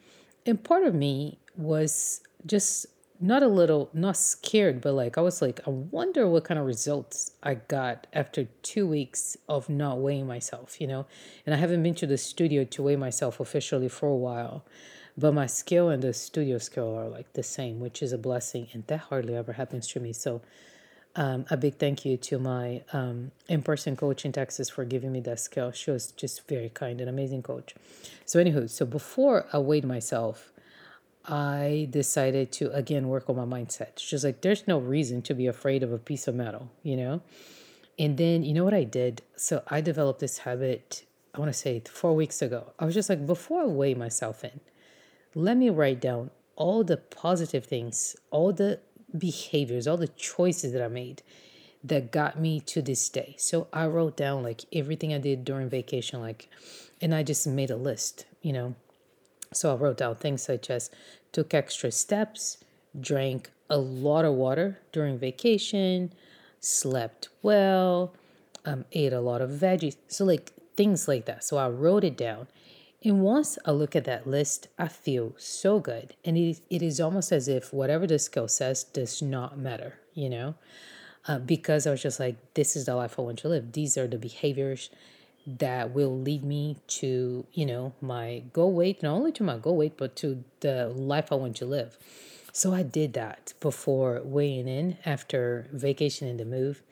And 0.46 0.62
part 0.62 0.84
of 0.84 0.94
me 0.94 1.38
was 1.56 2.20
just 2.46 2.86
not 3.20 3.42
a 3.42 3.48
little 3.48 3.90
not 3.92 4.16
scared 4.16 4.80
but 4.80 4.92
like 4.92 5.16
i 5.16 5.20
was 5.20 5.40
like 5.40 5.60
i 5.66 5.70
wonder 5.70 6.28
what 6.28 6.44
kind 6.44 6.58
of 6.58 6.66
results 6.66 7.32
i 7.42 7.54
got 7.54 8.06
after 8.12 8.44
two 8.62 8.86
weeks 8.86 9.36
of 9.48 9.68
not 9.68 9.98
weighing 9.98 10.26
myself 10.26 10.80
you 10.80 10.86
know? 10.86 11.06
And 11.46 11.54
i 11.54 11.58
haven't 11.58 11.82
been 11.82 11.94
to 11.96 12.06
the 12.06 12.18
studio 12.18 12.64
to 12.64 12.82
weigh 12.82 12.96
myself 12.96 13.40
officially 13.40 13.88
for 13.88 14.08
a 14.08 14.16
while 14.16 14.64
but 15.16 15.32
my 15.32 15.46
skill 15.46 15.88
and 15.88 16.02
the 16.02 16.12
studio 16.12 16.58
skill 16.58 16.96
are 16.96 17.08
like 17.08 17.32
the 17.34 17.42
same 17.42 17.80
which 17.80 18.02
is 18.02 18.12
a 18.12 18.18
blessing 18.18 18.68
and 18.72 18.86
that 18.88 18.98
hardly 18.98 19.34
ever 19.36 19.52
happens 19.52 19.86
to 19.88 20.00
me. 20.00 20.12
So 20.12 20.42
um, 21.16 21.46
a 21.48 21.56
big 21.56 21.76
thank 21.76 22.04
you 22.04 22.16
to 22.16 22.40
my 22.40 22.82
um, 22.92 23.30
in-person 23.48 23.96
coach 23.96 24.24
in 24.24 24.32
texas 24.32 24.68
for 24.68 24.84
giving 24.84 25.12
me 25.12 25.20
that 25.20 25.38
skill. 25.38 25.70
She 25.70 25.92
was 25.92 26.10
just 26.10 26.48
very 26.48 26.68
kind 26.68 27.00
and 27.00 27.08
amazing 27.08 27.42
coach. 27.42 27.74
So 28.24 28.42
anywho 28.42 28.68
so 28.68 28.84
before 28.84 29.46
i 29.52 29.58
weighed 29.58 29.84
myself 29.84 30.52
I 31.26 31.88
decided 31.90 32.52
to 32.52 32.70
again 32.72 33.08
work 33.08 33.28
on 33.28 33.36
my 33.36 33.58
mindset. 33.58 33.96
Just 33.96 34.24
like 34.24 34.42
there's 34.42 34.66
no 34.66 34.78
reason 34.78 35.22
to 35.22 35.34
be 35.34 35.46
afraid 35.46 35.82
of 35.82 35.92
a 35.92 35.98
piece 35.98 36.28
of 36.28 36.34
metal, 36.34 36.70
you 36.82 36.96
know? 36.96 37.22
And 37.98 38.16
then 38.18 38.42
you 38.42 38.52
know 38.52 38.64
what 38.64 38.74
I 38.74 38.84
did? 38.84 39.22
So 39.36 39.62
I 39.68 39.80
developed 39.80 40.20
this 40.20 40.38
habit, 40.38 41.04
I 41.34 41.38
want 41.38 41.52
to 41.52 41.58
say 41.58 41.82
four 41.90 42.14
weeks 42.14 42.42
ago. 42.42 42.72
I 42.78 42.84
was 42.84 42.94
just 42.94 43.08
like, 43.08 43.26
before 43.26 43.62
I 43.62 43.66
weigh 43.66 43.94
myself 43.94 44.44
in, 44.44 44.60
let 45.34 45.56
me 45.56 45.70
write 45.70 46.00
down 46.00 46.30
all 46.56 46.84
the 46.84 46.96
positive 46.96 47.64
things, 47.64 48.16
all 48.30 48.52
the 48.52 48.80
behaviors, 49.16 49.86
all 49.86 49.96
the 49.96 50.08
choices 50.08 50.72
that 50.72 50.82
I 50.82 50.88
made 50.88 51.22
that 51.82 52.10
got 52.10 52.38
me 52.38 52.60
to 52.60 52.80
this 52.80 53.08
day. 53.08 53.34
So 53.38 53.68
I 53.72 53.86
wrote 53.86 54.16
down 54.16 54.42
like 54.42 54.62
everything 54.72 55.12
I 55.12 55.18
did 55.18 55.44
during 55.44 55.68
vacation, 55.68 56.20
like, 56.20 56.48
and 57.00 57.14
I 57.14 57.22
just 57.22 57.46
made 57.46 57.70
a 57.70 57.76
list, 57.76 58.26
you 58.42 58.52
know. 58.52 58.74
So 59.56 59.72
I 59.72 59.76
wrote 59.76 59.98
down 59.98 60.16
things 60.16 60.42
such 60.42 60.70
as 60.70 60.90
took 61.32 61.54
extra 61.54 61.90
steps, 61.90 62.58
drank 62.98 63.50
a 63.70 63.78
lot 63.78 64.24
of 64.24 64.34
water 64.34 64.78
during 64.92 65.18
vacation, 65.18 66.12
slept 66.60 67.28
well, 67.42 68.14
um, 68.64 68.84
ate 68.92 69.12
a 69.12 69.20
lot 69.20 69.40
of 69.40 69.50
veggies. 69.50 69.96
So, 70.08 70.24
like 70.24 70.52
things 70.76 71.08
like 71.08 71.26
that. 71.26 71.44
So 71.44 71.56
I 71.56 71.68
wrote 71.68 72.04
it 72.04 72.16
down. 72.16 72.48
And 73.02 73.20
once 73.20 73.58
I 73.66 73.72
look 73.72 73.94
at 73.94 74.04
that 74.04 74.26
list, 74.26 74.68
I 74.78 74.88
feel 74.88 75.34
so 75.36 75.78
good. 75.78 76.14
And 76.24 76.38
it, 76.38 76.60
it 76.70 76.82
is 76.82 77.00
almost 77.00 77.32
as 77.32 77.48
if 77.48 77.72
whatever 77.72 78.06
the 78.06 78.18
scale 78.18 78.48
says 78.48 78.82
does 78.82 79.20
not 79.20 79.58
matter, 79.58 79.98
you 80.14 80.30
know? 80.30 80.54
Uh, 81.28 81.38
because 81.38 81.86
I 81.86 81.90
was 81.90 82.02
just 82.02 82.18
like, 82.18 82.36
this 82.54 82.76
is 82.76 82.86
the 82.86 82.94
life 82.94 83.18
I 83.18 83.22
want 83.22 83.38
to 83.40 83.48
live. 83.48 83.72
These 83.72 83.98
are 83.98 84.06
the 84.06 84.18
behaviors 84.18 84.88
that 85.46 85.92
will 85.92 86.18
lead 86.18 86.44
me 86.44 86.76
to, 86.86 87.46
you 87.52 87.66
know, 87.66 87.92
my 88.00 88.42
goal 88.52 88.72
weight, 88.72 89.02
not 89.02 89.12
only 89.12 89.32
to 89.32 89.42
my 89.42 89.58
goal 89.58 89.76
weight, 89.76 89.96
but 89.96 90.16
to 90.16 90.44
the 90.60 90.88
life 90.88 91.30
I 91.30 91.34
want 91.34 91.56
to 91.56 91.66
live. 91.66 91.98
So 92.52 92.72
I 92.72 92.82
did 92.82 93.14
that 93.14 93.52
before 93.60 94.20
weighing 94.24 94.68
in 94.68 94.96
after 95.04 95.68
vacation 95.72 96.28
and 96.28 96.38
the 96.38 96.44
move. 96.44 96.82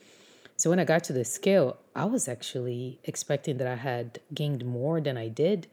So 0.57 0.71
when 0.71 0.79
I 0.79 0.85
got 0.85 1.05
to 1.05 1.13
the 1.13 1.25
scale, 1.25 1.79
I 1.95 2.05
was 2.05 2.29
actually 2.29 2.99
expecting 3.05 3.59
that 3.59 3.67
I 3.67 3.77
had 3.77 4.21
gained 4.35 4.65
more 4.65 5.01
than 5.01 5.17
I 5.17 5.29
did. 5.29 5.67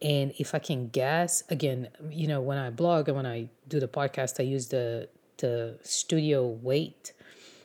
And 0.00 0.32
if 0.38 0.54
I 0.54 0.58
can 0.58 0.88
guess, 0.88 1.42
again, 1.48 1.88
you 2.10 2.28
know, 2.28 2.40
when 2.40 2.58
I 2.58 2.70
blog 2.70 3.08
and 3.08 3.16
when 3.16 3.26
I 3.26 3.48
do 3.68 3.80
the 3.80 3.88
podcast, 3.88 4.38
I 4.38 4.44
use 4.44 4.68
the 4.68 5.08
the 5.38 5.78
studio 5.82 6.46
weight. 6.46 7.12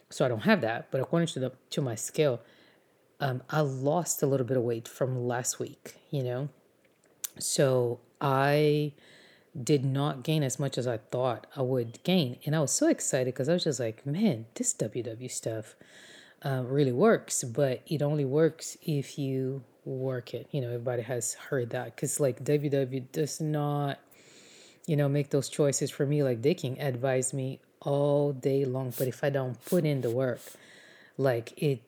So 0.10 0.25
I 0.25 0.27
don't 0.27 0.41
have 0.41 0.62
that. 0.62 0.91
But 0.91 1.01
according 1.01 1.27
to 1.29 1.39
the 1.39 1.51
to 1.71 1.81
my 1.81 1.95
scale, 1.95 2.41
um, 3.21 3.43
I 3.49 3.61
lost 3.61 4.23
a 4.23 4.25
little 4.25 4.45
bit 4.45 4.57
of 4.57 4.63
weight 4.63 4.87
from 4.87 5.27
last 5.27 5.59
week, 5.59 5.95
you 6.09 6.23
know? 6.23 6.49
So 7.37 7.99
I 8.19 8.93
did 9.61 9.85
not 9.85 10.23
gain 10.23 10.43
as 10.43 10.59
much 10.59 10.77
as 10.77 10.87
I 10.87 10.97
thought 10.97 11.45
I 11.55 11.61
would 11.61 12.03
gain. 12.03 12.37
And 12.45 12.55
I 12.55 12.59
was 12.59 12.71
so 12.71 12.87
excited 12.87 13.27
because 13.33 13.47
I 13.47 13.53
was 13.53 13.63
just 13.63 13.79
like, 13.79 14.05
man, 14.05 14.47
this 14.55 14.73
WW 14.73 15.29
stuff 15.29 15.75
uh, 16.43 16.63
really 16.65 16.91
works, 16.91 17.43
but 17.43 17.83
it 17.85 18.01
only 18.01 18.25
works 18.25 18.75
if 18.81 19.19
you 19.19 19.63
work 19.85 20.33
it. 20.33 20.47
You 20.51 20.61
know, 20.61 20.67
everybody 20.67 21.03
has 21.03 21.35
heard 21.35 21.69
that 21.69 21.95
because 21.95 22.19
like 22.19 22.43
WW 22.43 23.11
does 23.11 23.39
not, 23.39 23.99
you 24.87 24.95
know, 24.95 25.07
make 25.07 25.29
those 25.29 25.47
choices 25.47 25.91
for 25.91 26.07
me. 26.07 26.23
Like 26.23 26.41
they 26.41 26.55
can 26.55 26.79
advise 26.79 27.33
me 27.33 27.59
all 27.81 28.33
day 28.33 28.65
long, 28.65 28.93
but 28.97 29.07
if 29.07 29.23
I 29.23 29.29
don't 29.29 29.63
put 29.65 29.85
in 29.85 30.01
the 30.01 30.09
work, 30.09 30.41
like 31.18 31.53
it 31.62 31.82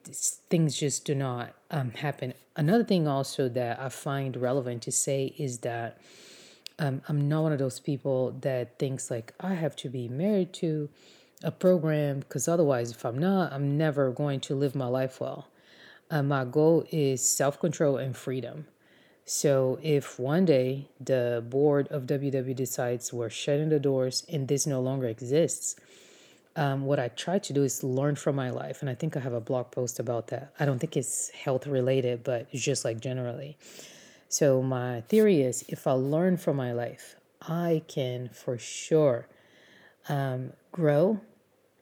things 0.50 0.76
just 0.76 1.04
do 1.04 1.14
not 1.14 1.54
um, 1.70 1.90
happen. 1.92 2.34
Another 2.56 2.84
thing 2.84 3.08
also 3.08 3.48
that 3.48 3.80
i 3.80 3.88
find 3.88 4.36
relevant 4.36 4.82
to 4.82 4.92
say 4.92 5.34
is 5.38 5.58
that 5.58 6.00
um, 6.78 7.02
i'm 7.08 7.28
not 7.28 7.42
one 7.42 7.52
of 7.52 7.58
those 7.58 7.80
people 7.80 8.32
that 8.42 8.78
thinks 8.78 9.10
like 9.10 9.34
i 9.40 9.54
have 9.54 9.74
to 9.76 9.88
be 9.88 10.08
married 10.08 10.52
to 10.52 10.88
a 11.42 11.50
program 11.50 12.20
because 12.20 12.46
otherwise 12.46 12.92
if 12.92 13.04
i'm 13.04 13.18
not 13.18 13.52
i'm 13.52 13.76
never 13.76 14.10
going 14.12 14.40
to 14.40 14.54
live 14.54 14.74
my 14.74 14.86
life 14.86 15.20
well. 15.20 15.48
Uh, 16.10 16.22
my 16.22 16.44
goal 16.44 16.86
is 16.92 17.26
self-control 17.26 17.96
and 17.96 18.16
freedom. 18.16 18.66
So 19.24 19.78
if 19.82 20.18
one 20.18 20.44
day 20.44 20.90
the 21.00 21.42
board 21.48 21.88
of 21.88 22.02
ww 22.04 22.54
decides 22.54 23.12
we're 23.12 23.30
shutting 23.30 23.70
the 23.70 23.80
doors 23.80 24.24
and 24.30 24.46
this 24.46 24.66
no 24.66 24.80
longer 24.80 25.06
exists 25.06 25.76
um, 26.56 26.84
what 26.84 27.00
I 27.00 27.08
try 27.08 27.38
to 27.38 27.52
do 27.52 27.64
is 27.64 27.82
learn 27.82 28.16
from 28.16 28.36
my 28.36 28.50
life. 28.50 28.80
And 28.80 28.88
I 28.88 28.94
think 28.94 29.16
I 29.16 29.20
have 29.20 29.32
a 29.32 29.40
blog 29.40 29.70
post 29.70 29.98
about 29.98 30.28
that. 30.28 30.52
I 30.58 30.64
don't 30.64 30.78
think 30.78 30.96
it's 30.96 31.30
health 31.30 31.66
related, 31.66 32.22
but 32.22 32.46
it's 32.52 32.62
just 32.62 32.84
like 32.84 33.00
generally. 33.00 33.56
So, 34.28 34.62
my 34.62 35.02
theory 35.02 35.42
is 35.42 35.64
if 35.68 35.86
I 35.86 35.92
learn 35.92 36.36
from 36.36 36.56
my 36.56 36.72
life, 36.72 37.16
I 37.42 37.82
can 37.88 38.30
for 38.30 38.58
sure 38.58 39.28
um, 40.08 40.52
grow 40.72 41.20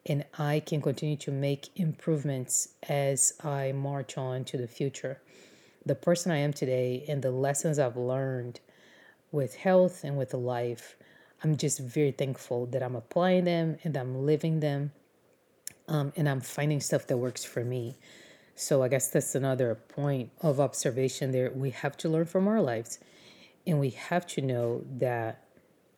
and 0.05 0.25
I 0.39 0.61
can 0.61 0.83
continue 0.83 1.17
to 1.19 1.31
make 1.31 1.69
improvements 1.77 2.69
as 2.89 3.35
I 3.45 3.73
march 3.73 4.19
on 4.19 4.45
to 4.47 4.57
the 4.57 4.67
future. 4.67 5.21
The 5.87 5.95
person 5.95 6.33
I 6.33 6.39
am 6.39 6.53
today 6.53 7.05
and 7.09 7.23
the 7.23 7.31
lessons 7.31 7.79
I've 7.79 7.97
learned 7.97 8.61
with 9.31 9.55
health 9.55 10.05
and 10.05 10.19
with 10.19 10.35
life 10.35 10.97
I'm 11.43 11.57
just 11.57 11.81
very 11.81 12.13
thankful 12.13 12.67
that 12.67 12.83
I'm 12.83 12.95
applying 12.95 13.45
them 13.45 13.77
and 13.83 13.97
I'm 13.97 14.25
living 14.25 14.61
them 14.61 14.93
um, 15.89 16.13
and 16.17 16.29
I'm 16.29 16.41
finding 16.41 16.81
stuff 16.81 17.07
that 17.09 17.17
works 17.17 17.45
for 17.45 17.65
me. 17.65 17.97
So 18.55 18.83
I 18.83 18.89
guess 18.89 19.09
that's 19.09 19.35
another 19.35 19.75
point 19.75 20.31
of 20.41 20.61
observation 20.61 21.33
there. 21.33 21.51
We 21.51 21.71
have 21.71 21.97
to 21.99 22.09
learn 22.09 22.27
from 22.27 22.47
our 22.47 22.61
lives 22.61 23.01
and 23.67 23.81
we 23.81 23.91
have 23.91 24.27
to 24.29 24.41
know 24.41 24.85
that 24.99 25.45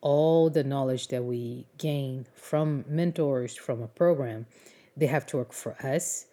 all 0.01 0.49
the 0.49 0.63
knowledge 0.63 1.09
that 1.09 1.23
we 1.23 1.65
gain 1.77 2.25
from 2.33 2.85
mentors, 2.87 3.55
from 3.55 3.81
a 3.81 3.87
program, 3.87 4.45
they 4.97 5.07
have 5.07 5.25
to 5.27 5.37
work 5.37 5.53
for 5.53 5.75
us. 5.85 6.27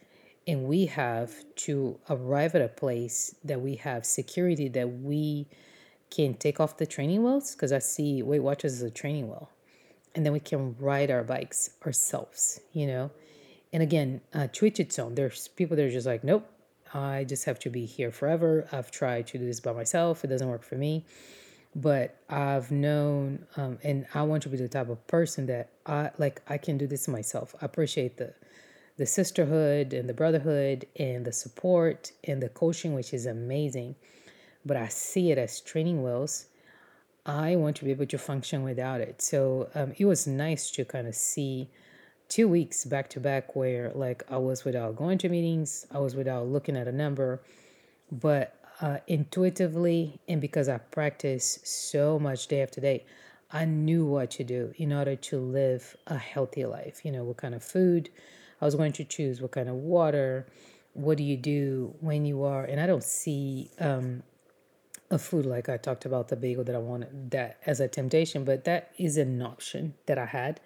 And 0.46 0.64
we 0.64 0.87
have 0.87 1.33
to 1.57 1.98
arrive 2.09 2.55
at 2.55 2.62
a 2.62 2.68
place 2.68 3.35
that 3.44 3.61
we 3.61 3.77
have 3.77 4.05
security 4.05 4.68
that 4.68 4.90
we 4.90 5.46
can 6.12 6.35
take 6.35 6.61
off 6.61 6.77
the 6.77 6.87
training 6.87 7.25
wheels 7.25 7.55
because 7.55 7.72
I 7.72 7.79
see 7.79 8.22
Weight 8.22 8.40
Watchers 8.42 8.75
as 8.75 8.83
a 8.83 8.90
training 8.90 9.29
wheel. 9.29 9.48
And 10.14 10.27
then 10.27 10.35
we 10.35 10.40
can 10.40 10.77
ride 10.79 11.11
our 11.11 11.25
bikes 11.25 11.70
ourselves, 11.87 12.61
you 12.75 12.87
know? 12.87 13.11
And 13.72 13.83
again, 13.83 14.20
uh, 14.35 14.48
to 14.53 14.66
its 14.66 14.98
own. 14.98 15.14
There's 15.14 15.48
people 15.48 15.75
that 15.77 15.85
are 15.85 15.90
just 15.90 16.07
like, 16.07 16.22
nope, 16.22 16.46
I 16.92 17.25
just 17.25 17.46
have 17.46 17.59
to 17.61 17.70
be 17.70 17.87
here 17.87 18.12
forever. 18.12 18.68
I've 18.70 18.90
tried 18.90 19.27
to 19.29 19.38
do 19.38 19.46
this 19.46 19.61
by 19.61 19.72
myself, 19.72 20.22
it 20.22 20.29
doesn't 20.29 20.46
work 20.46 20.62
for 20.62 20.75
me. 20.75 21.07
But 21.75 22.16
I've 22.29 22.70
known, 22.70 23.46
um, 23.57 23.79
and 23.83 24.07
I 24.12 24.20
want 24.25 24.42
to 24.42 24.51
be 24.51 24.59
the 24.59 24.68
type 24.68 24.90
of 24.90 25.07
person 25.07 25.46
that 25.46 25.70
I 25.87 26.11
like, 26.18 26.42
I 26.46 26.59
can 26.59 26.77
do 26.77 26.87
this 26.87 27.09
myself. 27.09 27.55
I 27.62 27.64
appreciate 27.64 28.18
the 28.18 28.35
the 28.98 29.07
sisterhood 29.07 29.94
and 29.94 30.07
the 30.07 30.12
brotherhood 30.12 30.85
and 30.98 31.25
the 31.25 31.33
support 31.33 32.12
and 32.25 32.42
the 32.42 32.51
coaching, 32.51 32.92
which 32.92 33.14
is 33.14 33.25
amazing 33.25 33.94
but 34.64 34.77
I 34.77 34.88
see 34.88 35.31
it 35.31 35.38
as 35.38 35.61
training 35.61 36.03
wheels. 36.03 36.46
I 37.25 37.57
want 37.57 37.77
to 37.77 37.85
be 37.85 37.90
able 37.90 38.07
to 38.07 38.18
function 38.18 38.62
without 38.62 39.01
it. 39.01 39.22
So 39.22 39.68
um, 39.75 39.92
it 39.96 40.05
was 40.05 40.27
nice 40.27 40.70
to 40.72 40.85
kind 40.85 41.07
of 41.07 41.14
see 41.14 41.68
two 42.29 42.48
weeks 42.48 42.85
back 42.85 43.09
to 43.11 43.20
back 43.20 43.55
where 43.55 43.92
like 43.94 44.25
I 44.29 44.38
was 44.38 44.64
without 44.64 44.96
going 44.96 45.18
to 45.18 45.29
meetings, 45.29 45.87
I 45.92 45.98
was 45.98 46.16
without 46.16 46.46
looking 46.48 46.77
at 46.77 46.88
a 46.88 46.92
number, 46.92 47.42
but 48.11 48.57
uh, 48.81 48.98
intuitively 49.07 50.18
and 50.29 50.40
because 50.40 50.68
I 50.68 50.79
practice 50.79 51.61
so 51.62 52.18
much 52.18 52.48
day 52.48 52.62
after 52.62 52.81
day, 52.81 53.05
I 53.53 53.66
knew 53.66 54.07
what 54.07 54.31
to 54.33 54.44
do 54.44 54.72
in 54.77 54.92
order 54.92 55.14
to 55.14 55.38
live 55.38 55.96
a 56.07 56.16
healthy 56.16 56.64
life. 56.64 57.05
You 57.05 57.12
know, 57.12 57.22
what 57.22 57.37
kind 57.37 57.55
of 57.55 57.62
food 57.62 58.09
I 58.61 58.64
was 58.64 58.75
going 58.75 58.92
to 58.92 59.05
choose, 59.05 59.40
what 59.42 59.53
kind 59.53 59.68
of 59.68 59.75
water, 59.75 60.46
what 60.94 61.18
do 61.18 61.25
you 61.25 61.37
do 61.37 61.94
when 62.01 62.25
you 62.25 62.44
are, 62.44 62.64
and 62.64 62.81
I 62.81 62.87
don't 62.87 63.05
see 63.05 63.70
um, 63.79 64.22
a 65.12 65.18
food 65.18 65.44
like 65.44 65.68
I 65.68 65.77
talked 65.77 66.07
about 66.07 66.29
the 66.29 66.37
bagel 66.37 66.64
that 66.64 66.75
I 66.75 66.79
wanted 66.79 67.31
that 67.33 67.59
as 67.66 67.81
a 67.81 67.87
temptation, 67.87 68.44
but 68.44 68.64
that 68.64 68.92
is 68.96 69.18
an 69.18 69.42
option 69.42 69.94
that 70.07 70.18
I 70.18 70.25
had. 70.25 70.59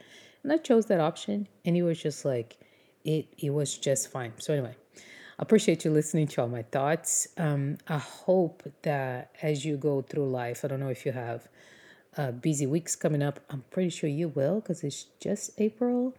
And 0.45 0.53
I 0.53 0.59
chose 0.59 0.87
that 0.87 1.01
option 1.01 1.49
and 1.65 1.77
it 1.77 1.83
was 1.83 2.01
just 2.01 2.25
like 2.25 2.57
it 3.05 3.27
it 3.37 3.51
was 3.51 3.77
just 3.77 4.11
fine. 4.11 4.33
So 4.39 4.55
anyway, 4.55 4.77
I 4.97 5.43
appreciate 5.43 5.85
you 5.85 5.91
listening 5.91 6.29
to 6.29 6.43
all 6.43 6.49
my 6.49 6.63
thoughts. 6.63 7.27
Um, 7.37 7.79
I 7.89 7.99
hope 7.99 8.63
that 8.83 9.33
as 9.43 9.65
you 9.65 9.77
go 9.77 10.01
through 10.01 10.31
life, 10.31 10.65
I 10.65 10.69
don't 10.69 10.81
know 10.81 10.91
if 10.91 11.05
you 11.05 11.11
have 11.11 11.49
uh, 12.17 12.31
busy 12.31 12.67
weeks 12.67 12.95
coming 12.95 13.23
up. 13.23 13.41
I'm 13.51 13.65
pretty 13.73 13.91
sure 13.91 14.09
you 14.09 14.29
will 14.29 14.61
because 14.61 14.85
it's 14.85 15.07
just 15.21 15.51
April. 15.59 16.15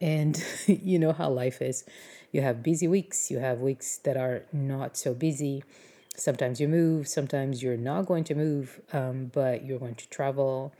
And 0.00 0.42
you 0.66 0.98
know 0.98 1.12
how 1.12 1.30
life 1.30 1.62
is. 1.62 1.84
You 2.32 2.42
have 2.42 2.64
busy 2.64 2.88
weeks, 2.88 3.30
you 3.30 3.38
have 3.38 3.60
weeks 3.60 3.98
that 3.98 4.16
are 4.16 4.42
not 4.52 4.96
so 4.96 5.14
busy 5.14 5.62
sometimes 6.20 6.60
you 6.60 6.68
move, 6.68 7.08
sometimes 7.08 7.62
you're 7.62 7.76
not 7.76 8.06
going 8.06 8.24
to 8.24 8.34
move, 8.34 8.80
um, 8.92 9.30
but 9.32 9.64
you're 9.64 9.78
going 9.78 9.96
to 9.96 10.08
travel 10.08 10.72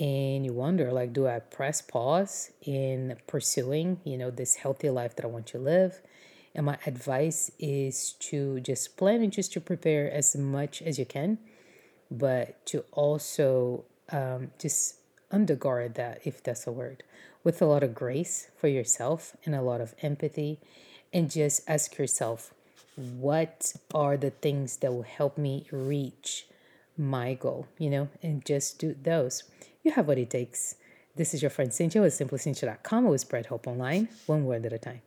and 0.00 0.44
you 0.44 0.52
wonder 0.52 0.90
like 0.90 1.12
do 1.12 1.28
i 1.28 1.38
press 1.38 1.80
pause 1.80 2.50
in 2.62 3.16
pursuing 3.28 4.00
you 4.02 4.18
know 4.18 4.28
this 4.28 4.56
healthy 4.56 4.90
life 4.90 5.14
that 5.14 5.24
i 5.24 5.28
want 5.28 5.46
to 5.46 5.56
live 5.56 6.00
and 6.52 6.66
my 6.66 6.76
advice 6.84 7.52
is 7.60 8.14
to 8.14 8.58
just 8.58 8.96
plan 8.96 9.22
and 9.22 9.32
just 9.32 9.52
to 9.52 9.60
prepare 9.60 10.10
as 10.10 10.34
much 10.34 10.82
as 10.82 10.98
you 10.98 11.06
can 11.06 11.38
but 12.10 12.66
to 12.66 12.84
also 12.90 13.84
um, 14.10 14.50
just 14.58 14.96
undergird 15.32 15.94
that, 15.94 16.20
if 16.24 16.42
that's 16.42 16.66
a 16.66 16.72
word, 16.72 17.02
with 17.42 17.60
a 17.60 17.66
lot 17.66 17.82
of 17.82 17.94
grace 17.94 18.48
for 18.56 18.68
yourself 18.68 19.36
and 19.44 19.54
a 19.54 19.62
lot 19.62 19.80
of 19.80 19.94
empathy. 20.02 20.60
And 21.12 21.30
just 21.30 21.62
ask 21.68 21.96
yourself, 21.98 22.52
what 22.96 23.74
are 23.94 24.16
the 24.16 24.30
things 24.30 24.78
that 24.78 24.92
will 24.92 25.02
help 25.02 25.36
me 25.36 25.66
reach 25.70 26.46
my 26.96 27.34
goal, 27.34 27.66
you 27.78 27.90
know, 27.90 28.08
and 28.22 28.44
just 28.44 28.78
do 28.78 28.94
those. 29.02 29.44
You 29.82 29.92
have 29.92 30.06
what 30.06 30.18
it 30.18 30.30
takes. 30.30 30.76
This 31.16 31.34
is 31.34 31.42
your 31.42 31.50
friend 31.50 31.70
Cintia 31.70 32.00
with 32.00 32.14
simplycintia.com. 32.14 33.08
We 33.08 33.18
spread 33.18 33.46
hope 33.46 33.66
online, 33.66 34.08
one 34.26 34.44
word 34.44 34.66
at 34.66 34.72
a 34.72 34.78
time. 34.78 35.02